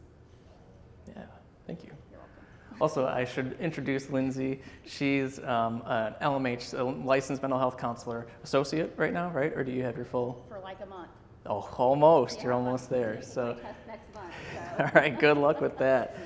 Yeah, 1.07 1.23
thank 1.67 1.83
you. 1.83 1.91
You're 2.11 2.19
welcome. 2.19 2.81
Also, 2.81 3.07
I 3.07 3.25
should 3.25 3.57
introduce 3.59 4.09
Lindsay. 4.09 4.61
She's 4.85 5.39
um, 5.39 5.83
an 5.85 6.15
LMH, 6.21 6.77
a 6.77 6.83
licensed 6.83 7.41
mental 7.41 7.59
health 7.59 7.77
counselor 7.77 8.27
associate 8.43 8.93
right 8.97 9.13
now, 9.13 9.29
right? 9.31 9.51
Or 9.55 9.63
do 9.63 9.71
you 9.71 9.83
have 9.83 9.95
your 9.95 10.05
full? 10.05 10.45
For 10.49 10.59
like 10.59 10.77
a 10.81 10.85
month. 10.85 11.09
Oh, 11.45 11.67
almost. 11.77 12.37
Yeah, 12.37 12.43
You're 12.45 12.53
almost 12.53 12.89
there. 12.89 13.21
So, 13.21 13.57
next 13.87 14.13
month. 14.13 14.33
So. 14.53 14.83
all 14.83 14.91
right, 14.93 15.19
good 15.19 15.37
luck 15.37 15.59
with 15.59 15.77
that. 15.79 16.17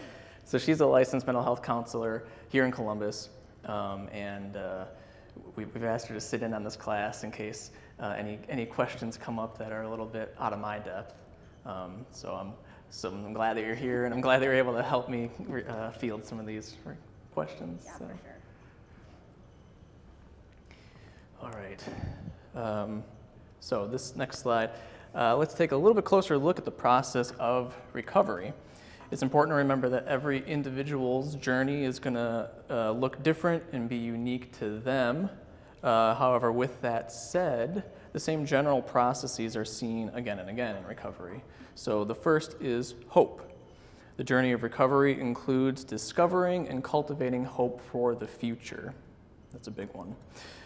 So, 0.43 0.57
she's 0.57 0.81
a 0.81 0.85
licensed 0.85 1.25
mental 1.25 1.43
health 1.43 1.61
counselor 1.63 2.25
here 2.49 2.65
in 2.65 2.71
Columbus, 2.71 3.29
um, 3.65 4.09
and 4.09 4.57
uh, 4.57 4.85
we, 5.55 5.65
we've 5.65 5.83
asked 5.83 6.07
her 6.07 6.13
to 6.13 6.21
sit 6.21 6.43
in 6.43 6.53
on 6.53 6.63
this 6.63 6.75
class 6.75 7.23
in 7.23 7.31
case 7.31 7.71
uh, 7.99 8.15
any 8.17 8.39
any 8.49 8.65
questions 8.65 9.17
come 9.17 9.39
up 9.39 9.57
that 9.57 9.71
are 9.71 9.83
a 9.83 9.89
little 9.89 10.05
bit 10.05 10.35
out 10.39 10.53
of 10.53 10.59
my 10.59 10.79
depth. 10.79 11.17
Um, 11.65 12.05
so, 12.11 12.33
I'm 12.33 12.53
so 12.89 13.09
I'm 13.09 13.33
glad 13.33 13.57
that 13.57 13.65
you're 13.65 13.75
here, 13.75 14.05
and 14.05 14.13
I'm 14.13 14.21
glad 14.21 14.39
that 14.39 14.45
you're 14.45 14.55
able 14.55 14.73
to 14.73 14.83
help 14.83 15.09
me 15.09 15.29
uh, 15.67 15.91
field 15.91 16.25
some 16.25 16.39
of 16.39 16.45
these 16.45 16.75
questions. 17.33 17.83
Yeah, 17.85 17.97
so. 17.97 18.05
for 18.05 18.17
sure. 18.23 18.35
All 21.41 21.51
right. 21.51 21.83
Um, 22.55 23.03
so 23.59 23.87
this 23.87 24.15
next 24.15 24.39
slide, 24.39 24.71
uh, 25.13 25.35
let's 25.35 25.53
take 25.53 25.71
a 25.71 25.75
little 25.75 25.93
bit 25.93 26.05
closer 26.05 26.37
look 26.37 26.57
at 26.57 26.65
the 26.65 26.71
process 26.71 27.31
of 27.39 27.75
recovery. 27.93 28.53
It's 29.11 29.21
important 29.21 29.51
to 29.53 29.57
remember 29.57 29.87
that 29.89 30.07
every 30.07 30.43
individual's 30.47 31.35
journey 31.35 31.83
is 31.83 31.99
going 31.99 32.15
to 32.15 32.49
uh, 32.69 32.91
look 32.91 33.21
different 33.21 33.63
and 33.71 33.87
be 33.87 33.97
unique 33.97 34.57
to 34.59 34.79
them. 34.79 35.29
Uh, 35.83 36.15
however, 36.15 36.51
with 36.51 36.81
that 36.81 37.11
said, 37.11 37.83
the 38.13 38.19
same 38.19 38.45
general 38.45 38.81
processes 38.81 39.55
are 39.55 39.65
seen 39.65 40.09
again 40.15 40.39
and 40.39 40.49
again 40.49 40.75
in 40.75 40.83
recovery. 40.85 41.43
So 41.75 42.03
the 42.03 42.15
first 42.15 42.55
is 42.59 42.95
hope. 43.09 43.51
The 44.17 44.23
journey 44.23 44.53
of 44.53 44.63
recovery 44.63 45.19
includes 45.19 45.83
discovering 45.83 46.67
and 46.67 46.83
cultivating 46.83 47.45
hope 47.45 47.81
for 47.81 48.15
the 48.15 48.27
future. 48.27 48.95
That's 49.51 49.67
a 49.67 49.71
big 49.71 49.93
one. 49.93 50.15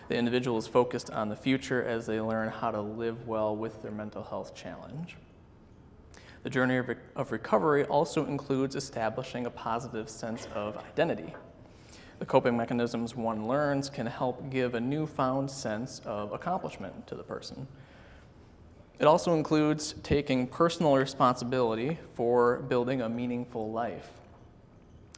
The 0.08 0.15
individual 0.15 0.58
is 0.58 0.67
focused 0.67 1.12
on 1.12 1.29
the 1.29 1.36
future 1.36 1.84
as 1.84 2.05
they 2.05 2.22
learn 2.22 2.50
how 2.50 2.72
to 2.72 2.81
live 2.81 3.27
well 3.27 3.55
with 3.55 3.81
their 3.81 3.91
mental 3.91 4.24
health 4.24 4.55
challenge. 4.55 5.17
The 6.43 6.50
journey 6.50 6.77
of, 6.77 6.89
of 7.15 7.31
recovery 7.31 7.84
also 7.86 8.25
includes 8.25 8.75
establishing 8.75 9.46
a 9.46 9.50
positive 9.50 10.10
sense 10.10 10.48
of 10.53 10.77
identity. 10.77 11.34
The 12.19 12.25
coping 12.25 12.58
mechanisms 12.58 13.15
one 13.15 13.48
learns 13.48 13.89
can 13.89 14.05
help 14.05 14.50
give 14.50 14.75
a 14.75 14.79
newfound 14.79 15.50
sense 15.50 16.01
of 16.05 16.34
accomplishment 16.34 17.08
to 17.08 17.15
the 17.15 17.24
person. 17.24 17.67
It 19.00 19.05
also 19.05 19.34
includes 19.34 19.96
taking 20.03 20.46
personal 20.46 20.98
responsibility 20.98 21.98
for 22.15 22.60
building 22.63 23.01
a 23.01 23.08
meaningful 23.08 23.72
life. 23.72 24.10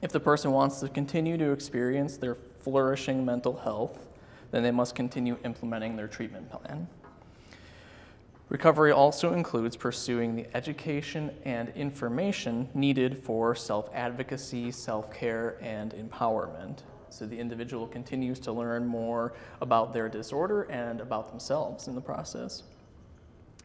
If 0.03 0.11
the 0.11 0.19
person 0.19 0.51
wants 0.51 0.79
to 0.81 0.89
continue 0.89 1.37
to 1.37 1.51
experience 1.51 2.17
their 2.17 2.35
flourishing 2.35 3.25
mental 3.25 3.57
health, 3.57 4.07
then 4.51 4.61
they 4.61 4.71
must 4.71 4.93
continue 4.93 5.37
implementing 5.43 5.95
their 5.95 6.07
treatment 6.07 6.51
plan. 6.51 6.87
Recovery 8.51 8.91
also 8.91 9.31
includes 9.31 9.77
pursuing 9.77 10.35
the 10.35 10.45
education 10.53 11.31
and 11.45 11.69
information 11.69 12.67
needed 12.73 13.23
for 13.23 13.55
self 13.55 13.89
advocacy, 13.93 14.71
self 14.71 15.13
care, 15.13 15.57
and 15.61 15.93
empowerment. 15.93 16.79
So 17.09 17.25
the 17.25 17.39
individual 17.39 17.87
continues 17.87 18.41
to 18.41 18.51
learn 18.51 18.85
more 18.85 19.31
about 19.61 19.93
their 19.93 20.09
disorder 20.09 20.63
and 20.63 20.99
about 20.99 21.29
themselves 21.29 21.87
in 21.87 21.95
the 21.95 22.01
process. 22.01 22.63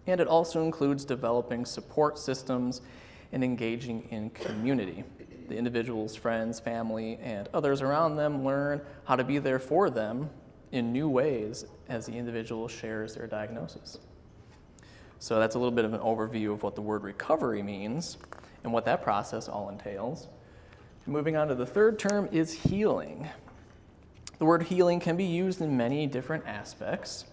And 0.07 0.21
it 0.21 0.29
also 0.29 0.63
includes 0.63 1.05
developing 1.05 1.67
support 1.67 2.17
systems 2.17 2.81
and 3.33 3.43
engaging 3.43 4.07
in 4.13 4.31
community. 4.31 5.03
The 5.49 5.57
individual's 5.57 6.15
friends, 6.15 6.61
family, 6.61 7.19
and 7.21 7.49
others 7.53 7.83
around 7.83 8.15
them 8.15 8.45
learn 8.45 8.81
how 9.05 9.17
to 9.17 9.25
be 9.25 9.39
there 9.39 9.59
for 9.59 9.91
them 9.91 10.31
in 10.71 10.93
new 10.93 11.09
ways 11.09 11.65
as 11.89 12.07
the 12.07 12.13
individual 12.13 12.69
shares 12.69 13.17
their 13.17 13.27
diagnosis. 13.27 13.99
So 15.19 15.39
that's 15.39 15.55
a 15.55 15.59
little 15.59 15.73
bit 15.75 15.85
of 15.85 15.95
an 15.95 16.01
overview 16.01 16.53
of 16.53 16.63
what 16.63 16.75
the 16.75 16.83
word 16.83 17.03
recovery 17.03 17.63
means 17.63 18.19
and 18.65 18.73
what 18.73 18.85
that 18.85 19.03
process 19.03 19.49
all 19.49 19.69
entails. 19.69 20.29
Moving 21.07 21.37
on 21.37 21.49
to 21.49 21.55
the 21.55 21.67
third 21.67 21.99
term 21.99 22.29
is 22.33 22.53
healing. 22.53 23.29
The 24.39 24.45
word 24.45 24.65
healing 24.65 25.01
can 25.01 25.17
be 25.17 25.25
used 25.25 25.61
in 25.61 25.77
many 25.77 26.07
different 26.07 26.47
aspects. 26.47 27.25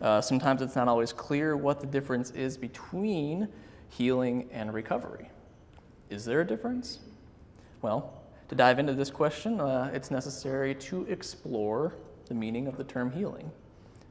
Uh, 0.00 0.20
sometimes 0.20 0.62
it's 0.62 0.76
not 0.76 0.88
always 0.88 1.12
clear 1.12 1.56
what 1.56 1.80
the 1.80 1.86
difference 1.86 2.30
is 2.32 2.56
between 2.56 3.48
healing 3.88 4.48
and 4.52 4.72
recovery. 4.72 5.30
Is 6.10 6.24
there 6.24 6.42
a 6.42 6.46
difference? 6.46 6.98
Well, 7.80 8.12
to 8.48 8.54
dive 8.54 8.78
into 8.78 8.92
this 8.92 9.10
question, 9.10 9.60
uh, 9.60 9.90
it's 9.94 10.10
necessary 10.10 10.74
to 10.74 11.04
explore 11.06 11.94
the 12.26 12.34
meaning 12.34 12.66
of 12.66 12.76
the 12.76 12.84
term 12.84 13.10
healing. 13.10 13.50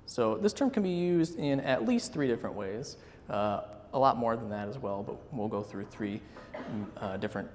So, 0.08 0.36
this 0.36 0.52
term 0.52 0.72
can 0.72 0.84
be 0.84 0.90
used 0.90 1.38
in 1.38 1.60
at 1.60 1.86
least 1.86 2.12
three 2.12 2.28
different 2.28 2.56
ways, 2.56 2.98
uh, 3.32 3.62
a 3.94 4.00
lot 4.00 4.18
more 4.18 4.36
than 4.36 4.50
that 4.50 4.68
as 4.68 4.78
well, 4.78 5.04
but 5.04 5.18
we'll 5.34 5.48
go 5.48 5.64
through 5.64 5.86
three 5.86 6.22
mm, 6.54 6.86
uh, 6.98 7.18
different 7.18 7.50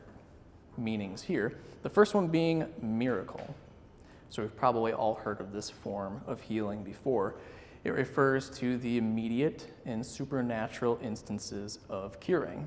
meanings 0.76 1.22
here. 1.22 1.56
The 1.82 1.90
first 1.90 2.14
one 2.14 2.28
being 2.28 2.66
miracle. 2.82 3.54
So, 4.28 4.42
we've 4.42 4.56
probably 4.56 4.92
all 4.92 5.14
heard 5.14 5.40
of 5.40 5.52
this 5.52 5.70
form 5.70 6.20
of 6.26 6.40
healing 6.40 6.82
before. 6.82 7.36
It 7.84 7.90
refers 7.90 8.50
to 8.58 8.76
the 8.76 8.98
immediate 8.98 9.72
and 9.84 10.04
supernatural 10.04 10.98
instances 11.00 11.78
of 11.88 12.18
curing. 12.18 12.66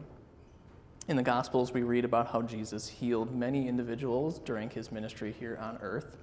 In 1.10 1.18
the 1.18 1.24
Gospels, 1.24 1.74
we 1.74 1.84
read 1.84 2.06
about 2.06 2.32
how 2.32 2.42
Jesus 2.42 2.88
healed 2.88 3.36
many 3.36 3.68
individuals 3.68 4.40
during 4.40 4.70
his 4.70 4.92
ministry 4.92 5.36
here 5.38 5.60
on 5.62 5.78
earth. 5.82 6.16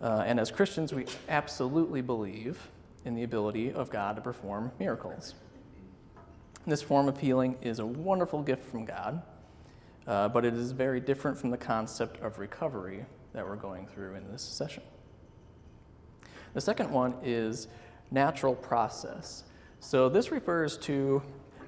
Uh, 0.00 0.22
and 0.24 0.38
as 0.40 0.50
Christians, 0.50 0.94
we 0.94 1.04
absolutely 1.28 2.00
believe 2.00 2.68
in 3.04 3.14
the 3.14 3.24
ability 3.24 3.72
of 3.72 3.90
God 3.90 4.16
to 4.16 4.22
perform 4.22 4.72
miracles. 4.78 5.34
This 6.68 6.82
form 6.82 7.08
of 7.08 7.18
healing 7.18 7.56
is 7.62 7.78
a 7.78 7.86
wonderful 7.86 8.42
gift 8.42 8.62
from 8.62 8.84
God, 8.84 9.22
uh, 10.06 10.28
but 10.28 10.44
it 10.44 10.52
is 10.52 10.72
very 10.72 11.00
different 11.00 11.38
from 11.38 11.48
the 11.48 11.56
concept 11.56 12.20
of 12.20 12.38
recovery 12.38 13.06
that 13.32 13.48
we're 13.48 13.56
going 13.56 13.86
through 13.86 14.16
in 14.16 14.30
this 14.30 14.42
session. 14.42 14.82
The 16.52 16.60
second 16.60 16.90
one 16.90 17.14
is 17.24 17.68
natural 18.10 18.54
process. 18.54 19.44
So 19.80 20.10
this 20.10 20.30
refers 20.30 20.76
to 20.78 21.22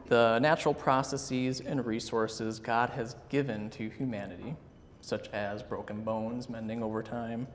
the 0.09 0.39
natural 0.39 0.75
processes 0.75 1.61
and 1.61 1.87
resources 1.87 2.61
God 2.61 2.91
has 2.91 3.17
given 3.31 3.71
to 3.71 3.89
humanity, 3.89 4.55
such 5.01 5.31
as 5.31 5.63
broken 5.63 6.05
bones 6.05 6.51
mending 6.51 6.83
over 6.83 7.03
time 7.03 7.49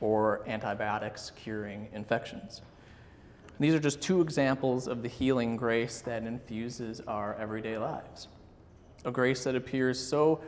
or 0.00 0.44
antibiotics 0.46 1.32
curing 1.34 1.88
infections. 1.92 2.62
These 3.62 3.74
are 3.74 3.78
just 3.78 4.00
two 4.00 4.20
examples 4.20 4.88
of 4.88 5.02
the 5.02 5.08
healing 5.08 5.54
grace 5.56 6.00
that 6.00 6.24
infuses 6.24 7.00
our 7.02 7.36
everyday 7.36 7.78
lives. 7.78 8.26
A 9.04 9.12
grace 9.12 9.44
that 9.44 9.54
appears 9.54 10.04
so 10.04 10.40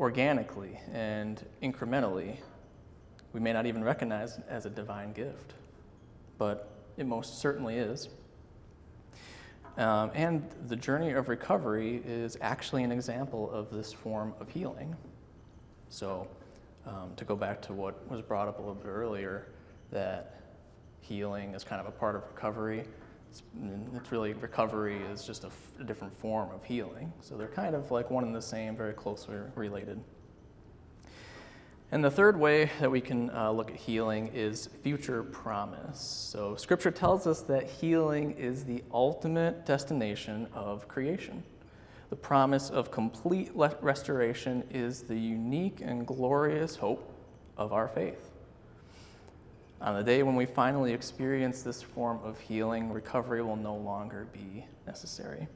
organically 0.00 0.80
and 0.90 1.44
incrementally, 1.62 2.38
we 3.34 3.40
may 3.40 3.52
not 3.52 3.66
even 3.66 3.84
recognize 3.84 4.38
as 4.48 4.64
a 4.64 4.70
divine 4.70 5.12
gift, 5.12 5.52
but 6.38 6.70
it 6.96 7.04
most 7.04 7.40
certainly 7.40 7.76
is. 7.76 8.08
Um, 9.76 10.10
and 10.14 10.42
the 10.66 10.76
journey 10.76 11.10
of 11.10 11.28
recovery 11.28 12.02
is 12.06 12.38
actually 12.40 12.84
an 12.84 12.90
example 12.90 13.50
of 13.50 13.70
this 13.70 13.92
form 13.92 14.32
of 14.40 14.48
healing. 14.48 14.96
So, 15.90 16.26
um, 16.86 17.12
to 17.16 17.26
go 17.26 17.36
back 17.36 17.60
to 17.62 17.74
what 17.74 18.10
was 18.10 18.22
brought 18.22 18.48
up 18.48 18.56
a 18.56 18.62
little 18.62 18.76
bit 18.76 18.88
earlier, 18.88 19.48
that 19.92 20.45
healing 21.06 21.54
is 21.54 21.64
kind 21.64 21.80
of 21.80 21.86
a 21.86 21.90
part 21.90 22.16
of 22.16 22.22
recovery. 22.32 22.84
It's, 23.30 23.42
it's 23.94 24.12
really 24.12 24.32
recovery 24.34 25.00
is 25.12 25.24
just 25.24 25.44
a, 25.44 25.48
f- 25.48 25.72
a 25.80 25.84
different 25.84 26.12
form 26.18 26.50
of 26.50 26.64
healing. 26.64 27.12
So 27.20 27.36
they're 27.36 27.48
kind 27.48 27.74
of 27.74 27.90
like 27.90 28.10
one 28.10 28.24
and 28.24 28.34
the 28.34 28.42
same, 28.42 28.76
very 28.76 28.92
closely 28.92 29.36
related. 29.54 30.02
And 31.92 32.04
the 32.04 32.10
third 32.10 32.38
way 32.38 32.70
that 32.80 32.90
we 32.90 33.00
can 33.00 33.30
uh, 33.30 33.52
look 33.52 33.70
at 33.70 33.76
healing 33.76 34.30
is 34.34 34.68
future 34.82 35.22
promise. 35.22 36.00
So, 36.00 36.56
Scripture 36.56 36.90
tells 36.90 37.28
us 37.28 37.42
that 37.42 37.70
healing 37.70 38.32
is 38.32 38.64
the 38.64 38.82
ultimate 38.92 39.64
destination 39.64 40.48
of 40.52 40.88
creation. 40.88 41.44
The 42.10 42.16
promise 42.16 42.70
of 42.70 42.90
complete 42.90 43.50
restoration 43.54 44.64
is 44.70 45.02
the 45.02 45.16
unique 45.16 45.80
and 45.80 46.06
glorious 46.06 46.74
hope 46.74 47.12
of 47.56 47.72
our 47.72 47.86
faith. 47.86 48.35
On 49.80 49.94
the 49.94 50.02
day 50.02 50.22
when 50.22 50.36
we 50.36 50.46
finally 50.46 50.92
experience 50.94 51.62
this 51.62 51.82
form 51.82 52.18
of 52.24 52.40
healing, 52.40 52.90
recovery 52.92 53.42
will 53.42 53.56
no 53.56 53.74
longer 53.74 54.26
be 54.32 54.64
necessary. 54.86 55.48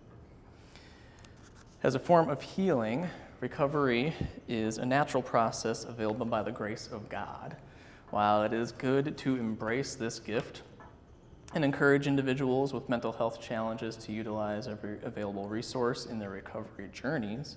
As 1.82 1.94
a 1.94 1.98
form 1.98 2.28
of 2.28 2.42
healing, 2.42 3.08
recovery 3.40 4.12
is 4.46 4.76
a 4.76 4.84
natural 4.84 5.22
process 5.22 5.84
available 5.84 6.26
by 6.26 6.42
the 6.42 6.52
grace 6.52 6.86
of 6.92 7.08
God. 7.08 7.56
While 8.10 8.42
it 8.42 8.52
is 8.52 8.72
good 8.72 9.16
to 9.18 9.36
embrace 9.36 9.94
this 9.94 10.18
gift 10.18 10.62
and 11.54 11.64
encourage 11.64 12.06
individuals 12.06 12.74
with 12.74 12.90
mental 12.90 13.12
health 13.12 13.40
challenges 13.40 13.96
to 13.96 14.12
utilize 14.12 14.68
every 14.68 14.98
available 15.02 15.48
resource 15.48 16.04
in 16.04 16.18
their 16.18 16.30
recovery 16.30 16.90
journeys, 16.92 17.56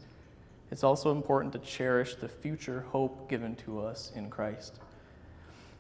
it's 0.72 0.84
also 0.84 1.12
important 1.12 1.52
to 1.54 1.60
cherish 1.60 2.16
the 2.16 2.30
future 2.30 2.86
hope 2.92 3.30
given 3.30 3.56
to 3.58 3.82
us 3.82 4.14
in 4.16 4.30
Christ. 4.30 4.80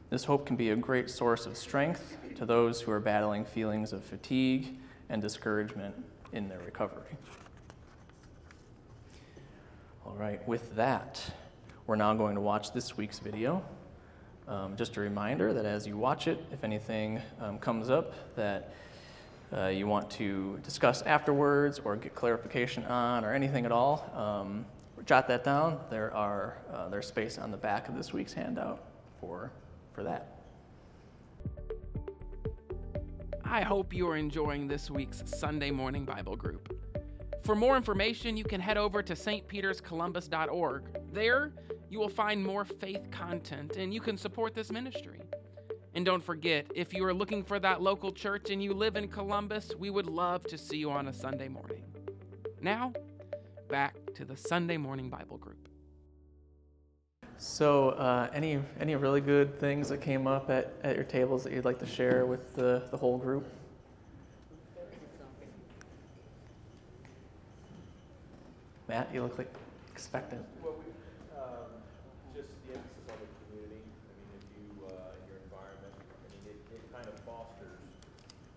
This 0.10 0.26
hope 0.26 0.46
can 0.46 0.56
be 0.56 0.70
a 0.70 0.76
great 0.76 1.10
source 1.10 1.46
of 1.46 1.58
strength 1.58 2.18
to 2.36 2.46
those 2.46 2.82
who 2.82 2.92
are 2.92 3.00
battling 3.00 3.46
feelings 3.46 3.94
of 3.94 4.04
fatigue 4.04 4.78
and 5.10 5.22
discouragement 5.22 5.96
in 6.32 6.50
their 6.50 6.60
recovery. 6.60 7.18
All 10.06 10.16
right, 10.16 10.46
with 10.48 10.76
that, 10.76 11.22
we're 11.88 11.96
now 11.96 12.14
going 12.14 12.36
to 12.36 12.42
watch 12.42 12.74
this 12.74 12.96
week's 12.98 13.20
video. 13.20 13.64
Um, 14.48 14.76
just 14.76 14.98
a 14.98 15.00
reminder 15.00 15.54
that 15.54 15.66
as 15.66 15.88
you 15.88 15.98
watch 15.98 16.28
it, 16.28 16.44
if 16.52 16.64
anything 16.64 17.22
um, 17.40 17.58
comes 17.58 17.90
up 17.90 18.36
that 18.36 18.74
uh, 19.56 19.68
you 19.68 19.88
want 19.88 20.10
to 20.12 20.60
discuss 20.64 21.02
afterwards 21.04 21.80
or 21.84 21.96
get 21.96 22.14
clarification 22.16 22.84
on 22.86 23.24
or 23.24 23.34
anything 23.34 23.66
at 23.66 23.72
all, 23.72 24.12
um, 24.16 24.66
jot 25.06 25.28
that 25.28 25.44
down. 25.44 25.80
There 25.90 26.14
are 26.14 26.58
uh, 26.72 26.90
there's 26.90 27.08
space 27.08 27.38
on 27.38 27.52
the 27.52 27.58
back 27.58 27.88
of 27.88 27.96
this 27.96 28.12
week's 28.12 28.34
handout 28.34 28.84
for 29.20 29.52
for 29.94 30.04
that. 30.04 30.30
I 33.46 33.62
hope 33.62 33.94
you 33.94 34.08
are 34.08 34.18
enjoying 34.18 34.68
this 34.68 34.90
week's 34.90 35.24
Sunday 35.26 35.70
morning 35.70 36.06
Bible 36.06 36.36
group. 36.36 36.76
For 37.44 37.56
more 37.56 37.78
information, 37.78 38.38
you 38.38 38.44
can 38.44 38.60
head 38.62 38.78
over 38.78 39.04
to 39.04 39.14
stpeterscolumbus.org. 39.14 40.84
There, 41.12 41.52
you 41.90 42.00
will 42.00 42.10
find 42.10 42.44
more 42.44 42.66
faith 42.66 43.12
content 43.12 43.76
and 43.78 43.94
you 43.94 44.02
can 44.02 44.18
support 44.18 44.56
this 44.56 44.72
ministry. 44.72 45.22
And 45.94 46.04
don't 46.06 46.24
forget, 46.24 46.66
if 46.74 46.94
you 46.94 47.06
are 47.06 47.14
looking 47.14 47.44
for 47.44 47.60
that 47.60 47.82
local 47.82 48.12
church 48.12 48.50
and 48.50 48.64
you 48.64 48.74
live 48.74 48.96
in 48.96 49.08
Columbus, 49.08 49.74
we 49.78 49.92
would 49.92 50.08
love 50.08 50.44
to 50.48 50.58
see 50.58 50.78
you 50.78 50.90
on 50.90 51.08
a 51.10 51.14
Sunday 51.14 51.48
morning. 51.48 51.84
Now, 52.62 52.94
back 53.68 53.96
to 54.16 54.26
the 54.26 54.36
Sunday 54.36 54.78
morning 54.78 55.10
Bible 55.10 55.38
group. 55.38 55.70
So, 57.44 57.90
uh, 58.00 58.30
any 58.34 58.58
any 58.80 58.96
really 58.96 59.20
good 59.20 59.60
things 59.60 59.90
that 59.90 60.00
came 60.00 60.28
up 60.28 60.50
at, 60.50 60.72
at 60.82 60.96
your 60.96 61.04
tables 61.04 61.44
that 61.44 61.52
you'd 61.52 61.66
like 61.66 61.78
to 61.80 61.86
share 61.86 62.26
with 62.26 62.56
the, 62.56 62.84
the 62.90 62.96
whole 62.96 63.18
group? 63.18 63.44
Matt, 68.88 69.10
you 69.14 69.22
look 69.22 69.38
like 69.38 69.52
expectant. 69.92 70.42
Well, 70.64 70.80
we, 70.80 70.88
um, 71.36 71.68
just 72.32 72.48
the 72.64 72.80
emphasis 72.80 73.12
on 73.12 73.20
the 73.20 73.28
community. 73.44 73.84
I 73.92 74.12
mean, 74.24 74.40
if 74.40 74.48
you, 74.56 74.88
uh, 74.88 75.12
your 75.28 75.44
environment, 75.44 75.94
I 76.00 76.26
mean, 76.32 76.48
it, 76.48 76.80
it 76.80 76.82
kind 76.96 77.12
of 77.12 77.16
fosters, 77.28 77.84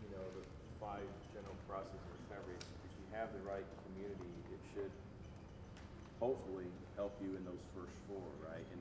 you 0.06 0.14
know, 0.14 0.22
the 0.38 0.46
five 0.78 1.10
general 1.34 1.58
processes 1.66 1.98
of 2.06 2.14
recovery. 2.30 2.54
If 2.54 2.92
you 3.02 3.06
have 3.18 3.34
the 3.34 3.42
right 3.42 3.66
community, 3.82 4.30
it 4.54 4.62
should 4.70 4.94
hopefully 6.22 6.70
help 6.96 7.14
you 7.20 7.36
in 7.36 7.44
those 7.44 7.62
first 7.76 7.94
four, 8.08 8.24
right? 8.40 8.64
And 8.72 8.80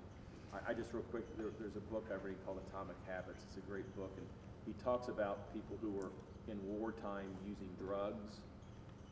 I, 0.55 0.71
I 0.71 0.73
just 0.73 0.93
real 0.93 1.03
quick, 1.11 1.23
there, 1.37 1.51
there's 1.59 1.75
a 1.75 1.85
book 1.91 2.07
I've 2.13 2.23
read 2.23 2.39
called 2.45 2.59
Atomic 2.71 2.95
Habits. 3.07 3.43
It's 3.47 3.57
a 3.59 3.65
great 3.69 3.87
book, 3.95 4.11
and 4.17 4.25
he 4.65 4.73
talks 4.83 5.07
about 5.09 5.53
people 5.53 5.77
who 5.81 5.91
were 5.91 6.11
in 6.47 6.57
wartime 6.65 7.29
using 7.45 7.69
drugs, 7.79 8.39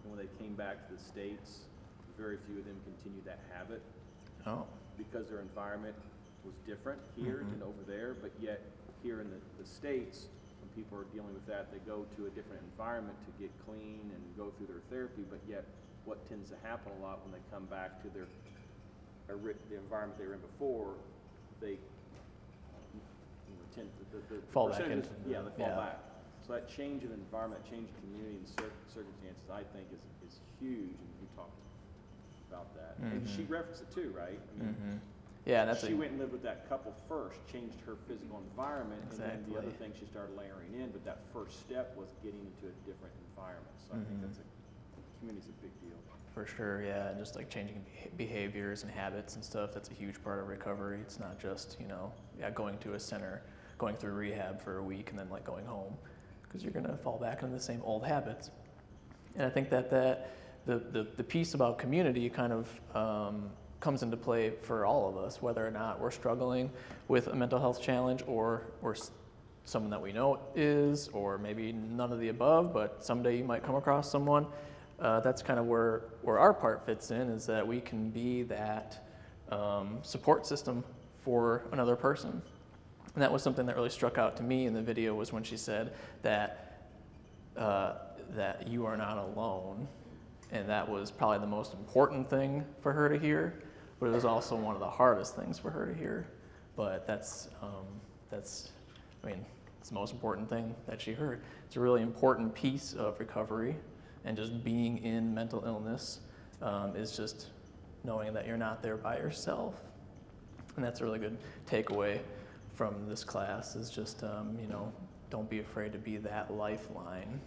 and 0.03 0.11
when 0.11 0.19
they 0.19 0.31
came 0.39 0.55
back 0.55 0.87
to 0.87 0.95
the 0.95 1.01
states, 1.03 1.67
very 2.17 2.37
few 2.47 2.59
of 2.59 2.65
them 2.65 2.79
continued 2.85 3.25
that 3.25 3.39
habit 3.51 3.81
Oh, 4.45 4.65
because 4.97 5.29
their 5.29 5.39
environment 5.41 5.95
was 6.45 6.53
different 6.67 6.99
here 7.15 7.43
Mhm. 7.43 7.51
than 7.51 7.63
over 7.63 7.81
there, 7.87 8.13
but 8.13 8.31
yet 8.39 8.61
here 9.01 9.19
in 9.21 9.29
the, 9.31 9.39
the 9.57 9.65
States, 9.65 10.27
when 10.61 10.69
people 10.75 10.97
are 10.97 11.07
dealing 11.15 11.33
with 11.33 11.45
that, 11.47 11.71
they 11.71 11.79
go 11.79 12.05
to 12.15 12.27
a 12.27 12.29
different 12.31 12.61
environment 12.63 13.17
to 13.25 13.31
get 13.41 13.51
clean 13.65 14.11
and 14.13 14.21
go 14.37 14.51
through 14.51 14.67
their 14.67 14.83
therapy, 14.89 15.23
but 15.29 15.39
yet 15.47 15.65
what 16.05 16.27
tends 16.27 16.49
to 16.49 16.57
happen 16.63 16.91
a 16.99 17.01
lot 17.01 17.23
when 17.23 17.31
they 17.31 17.39
come 17.49 17.65
back 17.65 18.01
to 18.03 18.09
their, 18.09 18.27
ori- 19.29 19.55
the 19.69 19.77
environment 19.77 20.19
they 20.19 20.25
were 20.27 20.33
in 20.36 20.41
before, 20.41 20.93
they 21.62 21.79
you 21.79 23.53
know, 23.55 23.65
tend, 23.75 23.88
the, 24.12 24.17
the. 24.19 24.36
the 24.36 24.41
Fall 24.51 24.67
back 24.69 24.77
percentages- 24.79 25.09
into 25.12 25.23
the- 25.23 25.31
Yeah, 25.31 25.41
they 25.41 25.55
fall 25.57 25.67
yeah. 25.71 25.75
back. 25.75 25.99
So 26.47 26.53
that 26.53 26.67
change 26.67 27.03
of 27.07 27.12
environment, 27.15 27.63
change 27.63 27.88
of 27.88 27.95
community 28.03 28.36
and 28.43 28.47
cir- 28.59 28.75
circumstances, 28.91 29.47
I 29.47 29.63
think 29.71 29.88
is, 29.95 30.03
is 30.27 30.39
huge, 30.59 30.91
and 30.99 31.12
we 31.23 31.27
talked 31.39 31.55
about 32.51 32.67
that. 32.75 32.99
And 32.99 33.23
she 33.29 33.43
referenced 33.47 33.81
it 33.83 33.91
too, 33.95 34.12
right? 34.15 34.36
I 34.39 34.53
mean, 34.59 34.75
Mm-hmm. 34.75 34.97
Yeah, 35.43 35.65
that's 35.67 35.83
she 35.83 35.91
a, 35.91 35.95
went 35.99 36.12
and 36.15 36.19
lived 36.23 36.31
with 36.31 36.43
that 36.47 36.69
couple 36.71 36.95
first, 37.12 37.36
changed 37.51 37.75
her 37.83 37.99
physical 38.07 38.39
environment, 38.47 39.03
and 39.12 39.19
then 39.19 39.43
the 39.51 39.59
other 39.59 39.67
Exactly. 39.67 39.91
thing 39.91 39.99
she 39.99 40.07
started 40.07 40.31
layering 40.39 40.71
in. 40.71 40.88
But 40.95 41.03
that 41.03 41.19
first 41.36 41.59
step 41.67 41.91
was 41.99 42.15
getting 42.23 42.39
into 42.47 42.71
a 42.71 42.75
different 42.88 43.12
environment. 43.36 43.75
So 43.83 43.91
I 43.91 43.99
think 44.07 44.23
Mhm. 44.23 44.23
that's 44.23 44.39
a 44.39 44.47
community's 45.19 45.51
a 45.51 45.57
big 45.59 45.75
deal. 45.83 45.99
For 46.33 46.45
sure. 46.45 46.83
Yeah, 46.83 47.09
and 47.09 47.19
just 47.19 47.35
like 47.35 47.49
changing 47.49 47.85
behaviors 48.17 48.83
and 48.83 48.91
habits 48.91 49.35
and 49.35 49.43
stuff. 49.43 49.71
That's 49.73 49.89
a 49.89 49.93
huge 49.93 50.21
part 50.23 50.39
of 50.39 50.47
recovery. 50.47 50.99
It's 51.01 51.19
not 51.19 51.39
just 51.39 51.77
you 51.79 51.87
know, 51.87 52.11
yeah, 52.39 52.49
going 52.49 52.77
to 52.79 52.93
a 52.93 52.99
center, 52.99 53.41
going 53.77 53.95
through 53.95 54.13
rehab 54.13 54.61
for 54.61 54.77
a 54.77 54.83
week, 54.83 55.09
and 55.11 55.19
then 55.19 55.29
like 55.29 55.43
going 55.43 55.65
home, 55.65 55.93
because 56.43 56.63
you're 56.63 56.73
gonna 56.73 56.97
fall 56.97 57.19
back 57.19 57.43
into 57.43 57.55
the 57.55 57.61
same 57.61 57.81
old 57.83 58.05
habits. 58.05 58.51
And 59.35 59.45
I 59.45 59.49
think 59.49 59.69
that 59.69 59.89
that 59.91 60.31
the 60.65 60.79
the, 60.91 61.07
the 61.17 61.23
piece 61.23 61.53
about 61.53 61.77
community 61.77 62.29
kind 62.29 62.53
of 62.53 62.95
um, 62.95 63.49
comes 63.79 64.01
into 64.01 64.17
play 64.17 64.53
for 64.61 64.85
all 64.85 65.09
of 65.09 65.17
us, 65.17 65.41
whether 65.41 65.65
or 65.65 65.71
not 65.71 65.99
we're 65.99 66.11
struggling 66.11 66.71
with 67.07 67.27
a 67.27 67.35
mental 67.35 67.59
health 67.59 67.81
challenge 67.81 68.23
or 68.27 68.63
or 68.81 68.95
someone 69.65 69.91
that 69.91 70.01
we 70.01 70.11
know 70.11 70.39
is, 70.55 71.07
or 71.09 71.37
maybe 71.37 71.71
none 71.71 72.11
of 72.11 72.19
the 72.19 72.29
above, 72.29 72.73
but 72.73 73.03
someday 73.03 73.37
you 73.37 73.43
might 73.43 73.63
come 73.63 73.75
across 73.75 74.11
someone. 74.11 74.45
Uh, 74.99 75.19
that's 75.19 75.41
kind 75.41 75.60
of 75.60 75.65
where, 75.65 76.03
where 76.21 76.39
our 76.39 76.53
part 76.53 76.86
fits 76.86 77.12
in, 77.12 77.29
is 77.29 77.45
that 77.45 77.67
we 77.67 77.82
can 77.82 78.10
be 78.10 78.43
that 78.43 79.08
um, 79.51 79.99
support 80.01 80.45
system 80.45 80.84
for 81.17 81.63
another 81.71 81.95
person. 81.95 82.41
And 83.13 83.21
that 83.21 83.32
was 83.32 83.43
something 83.43 83.65
that 83.65 83.75
really 83.75 83.89
struck 83.89 84.17
out 84.17 84.38
to 84.38 84.43
me 84.43 84.65
in 84.65 84.73
the 84.73 84.82
video 84.82 85.13
was 85.13 85.32
when 85.32 85.43
she 85.43 85.58
said 85.58 85.93
that 86.21 86.88
uh, 87.58 87.93
that 88.36 88.67
you 88.67 88.86
are 88.86 88.97
not 88.97 89.17
alone, 89.17 89.88
and 90.51 90.67
that 90.67 90.89
was 90.89 91.12
probably 91.12 91.39
the 91.39 91.45
most 91.45 91.73
important 91.73 92.27
thing 92.27 92.65
for 92.82 92.91
her 92.91 93.08
to 93.10 93.19
hear, 93.19 93.62
but 93.99 94.08
it 94.08 94.12
was 94.12 94.25
also 94.25 94.56
one 94.56 94.73
of 94.73 94.79
the 94.79 94.89
hardest 94.89 95.36
things 95.36 95.60
for 95.60 95.69
her 95.69 95.86
to 95.86 95.93
hear. 95.93 96.25
But 96.75 97.06
that's 97.06 97.49
um, 97.62 97.86
that's, 98.32 98.71
I 99.23 99.27
mean, 99.27 99.45
it's 99.79 99.89
the 99.89 99.95
most 99.95 100.13
important 100.13 100.49
thing 100.49 100.73
that 100.88 100.99
she 100.99 101.13
heard. 101.13 101.41
It's 101.67 101.75
a 101.75 101.79
really 101.79 102.01
important 102.01 102.56
piece 102.56 102.93
of 102.93 103.19
recovery, 103.19 103.75
and 104.25 104.38
just 104.38 104.63
being 104.63 104.97
in 104.99 105.33
mental 105.33 105.63
illness 105.65 106.19
um, 106.62 106.95
is 106.95 107.15
just 107.15 107.47
knowing 108.03 108.33
that 108.33 108.47
you're 108.47 108.57
not 108.57 108.81
there 108.81 108.97
by 108.97 109.17
yourself. 109.17 109.75
And 110.75 110.83
that's 110.83 111.01
a 111.01 111.05
really 111.05 111.19
good 111.19 111.38
takeaway 111.69 112.19
from 112.73 113.07
this 113.07 113.23
class 113.23 113.75
is 113.75 113.89
just, 113.89 114.23
um, 114.23 114.57
you 114.59 114.67
know, 114.67 114.91
don't 115.29 115.49
be 115.49 115.59
afraid 115.59 115.93
to 115.93 115.99
be 115.99 116.17
that 116.17 116.53
lifeline, 116.53 117.39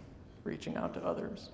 reaching 0.43 0.75
out 0.77 0.93
to 0.93 1.03
others. 1.03 1.49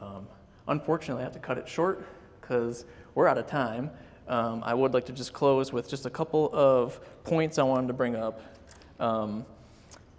Um, 0.00 0.26
unfortunately, 0.68 1.22
I 1.22 1.24
have 1.24 1.32
to 1.34 1.38
cut 1.38 1.58
it 1.58 1.68
short 1.68 2.06
because 2.40 2.84
we're 3.14 3.26
out 3.26 3.38
of 3.38 3.46
time. 3.46 3.90
Um, 4.28 4.62
I 4.64 4.74
would 4.74 4.92
like 4.92 5.06
to 5.06 5.12
just 5.12 5.32
close 5.32 5.72
with 5.72 5.88
just 5.88 6.06
a 6.06 6.10
couple 6.10 6.50
of 6.52 7.00
points 7.24 7.58
I 7.58 7.62
wanted 7.62 7.88
to 7.88 7.94
bring 7.94 8.14
up. 8.14 8.40
Um, 9.00 9.44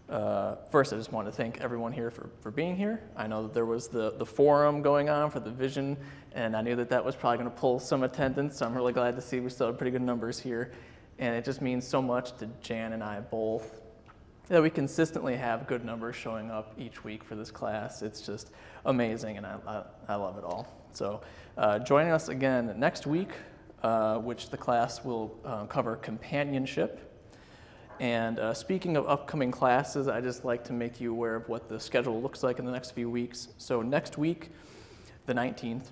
uh, 0.09 0.55
first, 0.71 0.91
I 0.91 0.97
just 0.97 1.11
want 1.11 1.27
to 1.27 1.31
thank 1.31 1.61
everyone 1.61 1.91
here 1.91 2.09
for, 2.09 2.29
for 2.41 2.49
being 2.49 2.75
here. 2.75 3.03
I 3.15 3.27
know 3.27 3.43
that 3.43 3.53
there 3.53 3.65
was 3.65 3.87
the, 3.87 4.11
the 4.17 4.25
forum 4.25 4.81
going 4.81 5.07
on 5.07 5.29
for 5.29 5.39
the 5.39 5.51
vision, 5.51 5.97
and 6.33 6.55
I 6.55 6.61
knew 6.61 6.75
that 6.77 6.89
that 6.89 7.05
was 7.05 7.15
probably 7.15 7.37
going 7.37 7.51
to 7.51 7.55
pull 7.55 7.79
some 7.79 8.03
attendance, 8.03 8.57
so 8.57 8.65
I'm 8.65 8.73
really 8.73 8.93
glad 8.93 9.15
to 9.17 9.21
see 9.21 9.39
we 9.39 9.49
still 9.49 9.67
have 9.67 9.77
pretty 9.77 9.91
good 9.91 10.01
numbers 10.01 10.39
here. 10.39 10.71
And 11.19 11.35
it 11.35 11.45
just 11.45 11.61
means 11.61 11.87
so 11.87 12.01
much 12.01 12.35
to 12.37 12.47
Jan 12.61 12.93
and 12.93 13.03
I 13.03 13.19
both 13.19 13.81
that 14.47 14.63
we 14.63 14.71
consistently 14.71 15.35
have 15.35 15.67
good 15.67 15.85
numbers 15.85 16.15
showing 16.15 16.49
up 16.49 16.73
each 16.77 17.03
week 17.03 17.23
for 17.23 17.35
this 17.35 17.51
class. 17.51 18.01
It's 18.01 18.21
just 18.21 18.49
amazing, 18.85 19.37
and 19.37 19.45
I, 19.45 19.57
I, 19.67 19.83
I 20.07 20.15
love 20.15 20.39
it 20.39 20.43
all. 20.43 20.67
So, 20.91 21.21
uh, 21.55 21.77
joining 21.79 22.11
us 22.11 22.29
again 22.29 22.73
next 22.77 23.05
week, 23.05 23.29
uh, 23.83 24.17
which 24.17 24.49
the 24.49 24.57
class 24.57 25.03
will 25.05 25.39
uh, 25.45 25.65
cover 25.65 25.95
companionship. 25.97 27.08
And 27.99 28.39
uh, 28.39 28.53
speaking 28.53 28.95
of 28.95 29.07
upcoming 29.09 29.51
classes, 29.51 30.07
I 30.07 30.21
just 30.21 30.45
like 30.45 30.63
to 30.65 30.73
make 30.73 31.01
you 31.01 31.11
aware 31.11 31.35
of 31.35 31.49
what 31.49 31.67
the 31.67 31.79
schedule 31.79 32.21
looks 32.21 32.43
like 32.43 32.57
in 32.57 32.65
the 32.65 32.71
next 32.71 32.91
few 32.91 33.09
weeks. 33.09 33.49
So, 33.57 33.81
next 33.81 34.17
week, 34.17 34.51
the 35.25 35.33
19th, 35.33 35.87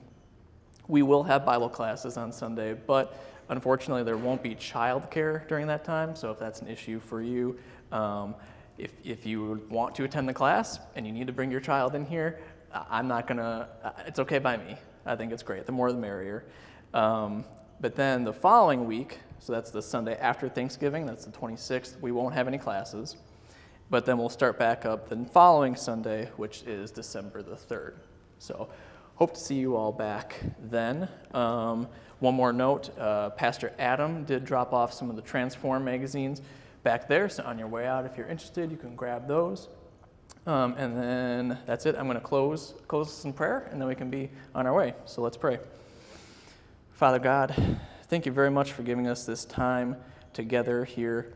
we 0.88 1.02
will 1.02 1.24
have 1.24 1.46
Bible 1.46 1.68
classes 1.68 2.16
on 2.16 2.32
Sunday, 2.32 2.74
but 2.74 3.22
unfortunately, 3.50 4.04
there 4.04 4.16
won't 4.16 4.42
be 4.42 4.56
childcare 4.56 5.46
during 5.50 5.68
that 5.68 5.84
time. 5.84 6.16
So, 6.16 6.32
if 6.32 6.40
that's 6.40 6.62
an 6.62 6.70
issue 6.70 7.02
for 7.02 7.22
you, 7.22 7.60
um, 7.92 8.36
if, 8.78 8.92
if 9.04 9.26
you 9.26 9.66
want 9.70 9.94
to 9.96 10.06
attend 10.06 10.30
the 10.30 10.34
class 10.34 10.80
and 10.96 11.06
you 11.06 11.12
need 11.12 11.28
to 11.28 11.34
bring 11.34 11.52
your 11.52 11.62
child 11.62 11.94
in 11.94 12.06
here, 12.06 12.40
I'm 12.90 13.08
not 13.10 13.28
gonna, 13.28 13.68
it's 14.06 14.20
okay 14.20 14.40
by 14.40 14.56
me. 14.56 14.78
I 15.06 15.16
think 15.16 15.34
it's 15.34 15.44
great. 15.44 15.66
The 15.66 15.72
more 15.72 15.92
the 15.92 15.98
merrier. 15.98 16.46
Um, 16.94 17.44
but 17.80 17.96
then 17.96 18.24
the 18.24 18.34
following 18.34 18.86
week, 18.86 19.20
so 19.40 19.54
that's 19.54 19.72
the 19.72 19.82
Sunday 19.82 20.18
after 20.18 20.50
Thanksgiving, 20.50 21.06
that's 21.06 21.26
the 21.26 21.32
26th, 21.32 22.00
we 22.02 22.12
won't 22.12 22.34
have 22.34 22.48
any 22.48 22.58
classes. 22.58 23.18
But 23.90 24.06
then 24.06 24.18
we'll 24.18 24.30
start 24.30 24.60
back 24.60 24.86
up 24.86 25.08
the 25.08 25.26
following 25.32 25.76
Sunday, 25.76 26.30
which 26.36 26.64
is 26.64 26.92
December 26.92 27.42
the 27.42 27.56
3rd. 27.56 27.94
So 28.40 28.68
hope 29.16 29.34
to 29.34 29.40
see 29.40 29.56
you 29.56 29.76
all 29.76 29.92
back 29.92 30.36
then. 30.60 31.08
Um, 31.34 31.88
one 32.20 32.34
more 32.34 32.52
note 32.52 32.98
uh, 32.98 33.30
Pastor 33.32 33.74
Adam 33.80 34.24
did 34.26 34.44
drop 34.44 34.74
off 34.74 34.92
some 34.92 35.10
of 35.10 35.16
the 35.16 35.22
Transform 35.22 35.86
magazines 35.86 36.42
back 36.84 37.08
there. 37.08 37.30
So 37.30 37.44
on 37.44 37.58
your 37.58 37.68
way 37.68 37.88
out, 37.88 38.06
if 38.06 38.18
you're 38.18 38.28
interested, 38.28 38.72
you 38.72 38.78
can 38.78 38.96
grab 38.96 39.28
those. 39.28 39.70
Um, 40.46 40.74
and 40.78 40.98
then 40.98 41.60
that's 41.66 41.86
it. 41.86 41.96
I'm 41.98 42.06
going 42.06 42.16
to 42.18 42.24
close 42.24 42.74
close 42.88 43.08
this 43.08 43.26
in 43.26 43.34
prayer, 43.34 43.68
and 43.72 43.80
then 43.82 43.88
we 43.88 43.96
can 43.96 44.10
be 44.10 44.30
on 44.56 44.66
our 44.66 44.74
way. 44.74 44.94
So 45.06 45.22
let's 45.22 45.38
pray. 45.38 45.60
Father 46.98 47.20
God, 47.20 47.54
thank 48.08 48.26
you 48.26 48.32
very 48.32 48.50
much 48.50 48.72
for 48.72 48.82
giving 48.82 49.06
us 49.06 49.24
this 49.24 49.46
time 49.46 49.98
together 50.34 50.84
here. 50.84 51.32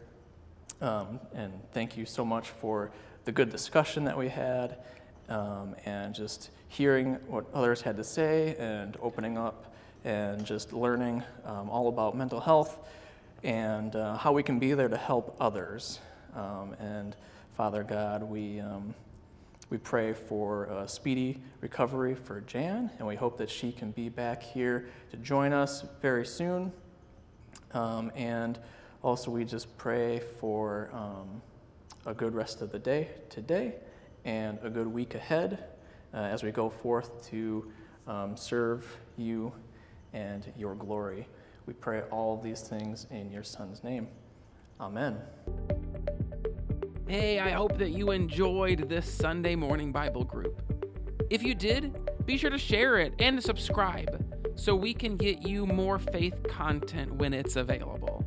Um, 0.82 1.20
and 1.36 1.54
thank 1.72 1.96
you 1.96 2.08
so 2.08 2.26
much 2.26 2.50
for 2.50 2.90
the 3.26 3.32
good 3.32 3.52
discussion 3.52 4.06
that 4.06 4.18
we 4.18 4.28
had 4.28 4.78
um, 5.30 5.76
and 5.86 6.16
just 6.16 6.50
hearing 6.68 7.14
what 7.28 7.46
others 7.54 7.84
had 7.84 7.96
to 7.98 8.04
say 8.04 8.56
and 8.58 8.98
opening 9.04 9.38
up 9.38 9.72
and 10.04 10.44
just 10.48 10.74
learning 10.74 11.22
um, 11.46 11.70
all 11.70 11.90
about 11.90 12.18
mental 12.18 12.40
health 12.40 12.80
and 13.44 13.96
uh, 13.96 14.18
how 14.18 14.32
we 14.32 14.42
can 14.42 14.58
be 14.58 14.74
there 14.74 14.90
to 14.90 14.98
help 14.98 15.38
others. 15.40 16.00
Um, 16.36 16.74
and 16.80 17.16
Father 17.54 17.84
God, 17.84 18.24
we, 18.24 18.60
um, 18.62 18.96
we 19.72 19.78
pray 19.78 20.12
for 20.12 20.66
a 20.66 20.86
speedy 20.88 21.42
recovery 21.62 22.14
for 22.14 22.42
Jan, 22.42 22.92
and 23.00 23.08
we 23.08 23.16
hope 23.16 23.38
that 23.38 23.50
she 23.50 23.72
can 23.72 23.92
be 23.92 24.10
back 24.10 24.44
here 24.44 24.90
to 25.12 25.18
join 25.18 25.54
us 25.54 25.86
very 26.02 26.26
soon. 26.26 26.74
Um, 27.74 28.12
and 28.14 28.60
also, 29.02 29.32
we 29.32 29.46
just 29.46 29.76
pray 29.78 30.20
for 30.42 30.90
um, 30.92 31.42
a 32.06 32.14
good 32.14 32.36
rest 32.36 32.62
of 32.62 32.74
the 32.74 32.80
day 32.80 33.12
today 33.30 33.76
and 34.26 34.60
a 34.62 34.70
good 34.70 34.88
week 34.88 35.16
ahead 35.16 35.64
uh, 36.14 36.18
as 36.18 36.44
we 36.44 36.52
go 36.52 36.70
forth 36.70 37.26
to 37.30 37.72
um, 38.08 38.36
serve 38.36 38.98
you 39.16 39.54
and 40.12 40.52
your 40.58 40.76
glory. 40.76 41.30
We 41.66 41.74
pray 41.74 42.02
all 42.12 42.36
these 42.36 42.60
things 42.60 43.08
in 43.10 43.32
your 43.32 43.44
Son's 43.44 43.86
name. 43.86 44.10
Amen. 44.82 45.18
Hey, 47.12 47.40
I 47.40 47.50
hope 47.50 47.78
that 47.78 47.90
you 47.90 48.12
enjoyed 48.12 48.88
this 48.88 49.06
Sunday 49.06 49.54
morning 49.54 49.92
Bible 49.92 50.24
group. 50.24 50.62
If 51.30 51.44
you 51.44 51.54
did, 51.54 51.94
be 52.26 52.38
sure 52.38 52.50
to 52.50 52.58
share 52.58 53.00
it 53.00 53.14
and 53.20 53.44
subscribe 53.44 54.26
so 54.56 54.74
we 54.74 54.94
can 54.94 55.18
get 55.18 55.46
you 55.46 55.66
more 55.66 56.00
faith 56.00 56.42
content 56.48 57.14
when 57.16 57.34
it's 57.34 57.58
available. 57.58 58.24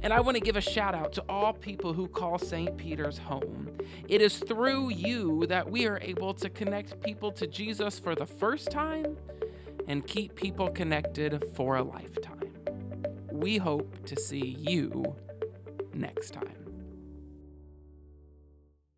And 0.00 0.10
I 0.10 0.20
want 0.20 0.38
to 0.38 0.40
give 0.40 0.56
a 0.56 0.60
shout 0.62 0.94
out 0.94 1.12
to 1.12 1.24
all 1.28 1.52
people 1.52 1.92
who 1.92 2.08
call 2.08 2.38
St. 2.38 2.74
Peter's 2.78 3.18
home. 3.18 3.76
It 4.08 4.22
is 4.22 4.38
through 4.38 4.88
you 4.88 5.44
that 5.48 5.70
we 5.70 5.86
are 5.86 5.98
able 6.00 6.32
to 6.32 6.48
connect 6.48 7.02
people 7.02 7.30
to 7.32 7.46
Jesus 7.46 7.98
for 7.98 8.14
the 8.14 8.24
first 8.24 8.70
time 8.70 9.18
and 9.86 10.06
keep 10.06 10.34
people 10.34 10.70
connected 10.70 11.44
for 11.54 11.76
a 11.76 11.82
lifetime. 11.82 12.54
We 13.30 13.58
hope 13.58 14.06
to 14.06 14.18
see 14.18 14.56
you 14.60 15.14
next 15.92 16.30
time. 16.30 16.57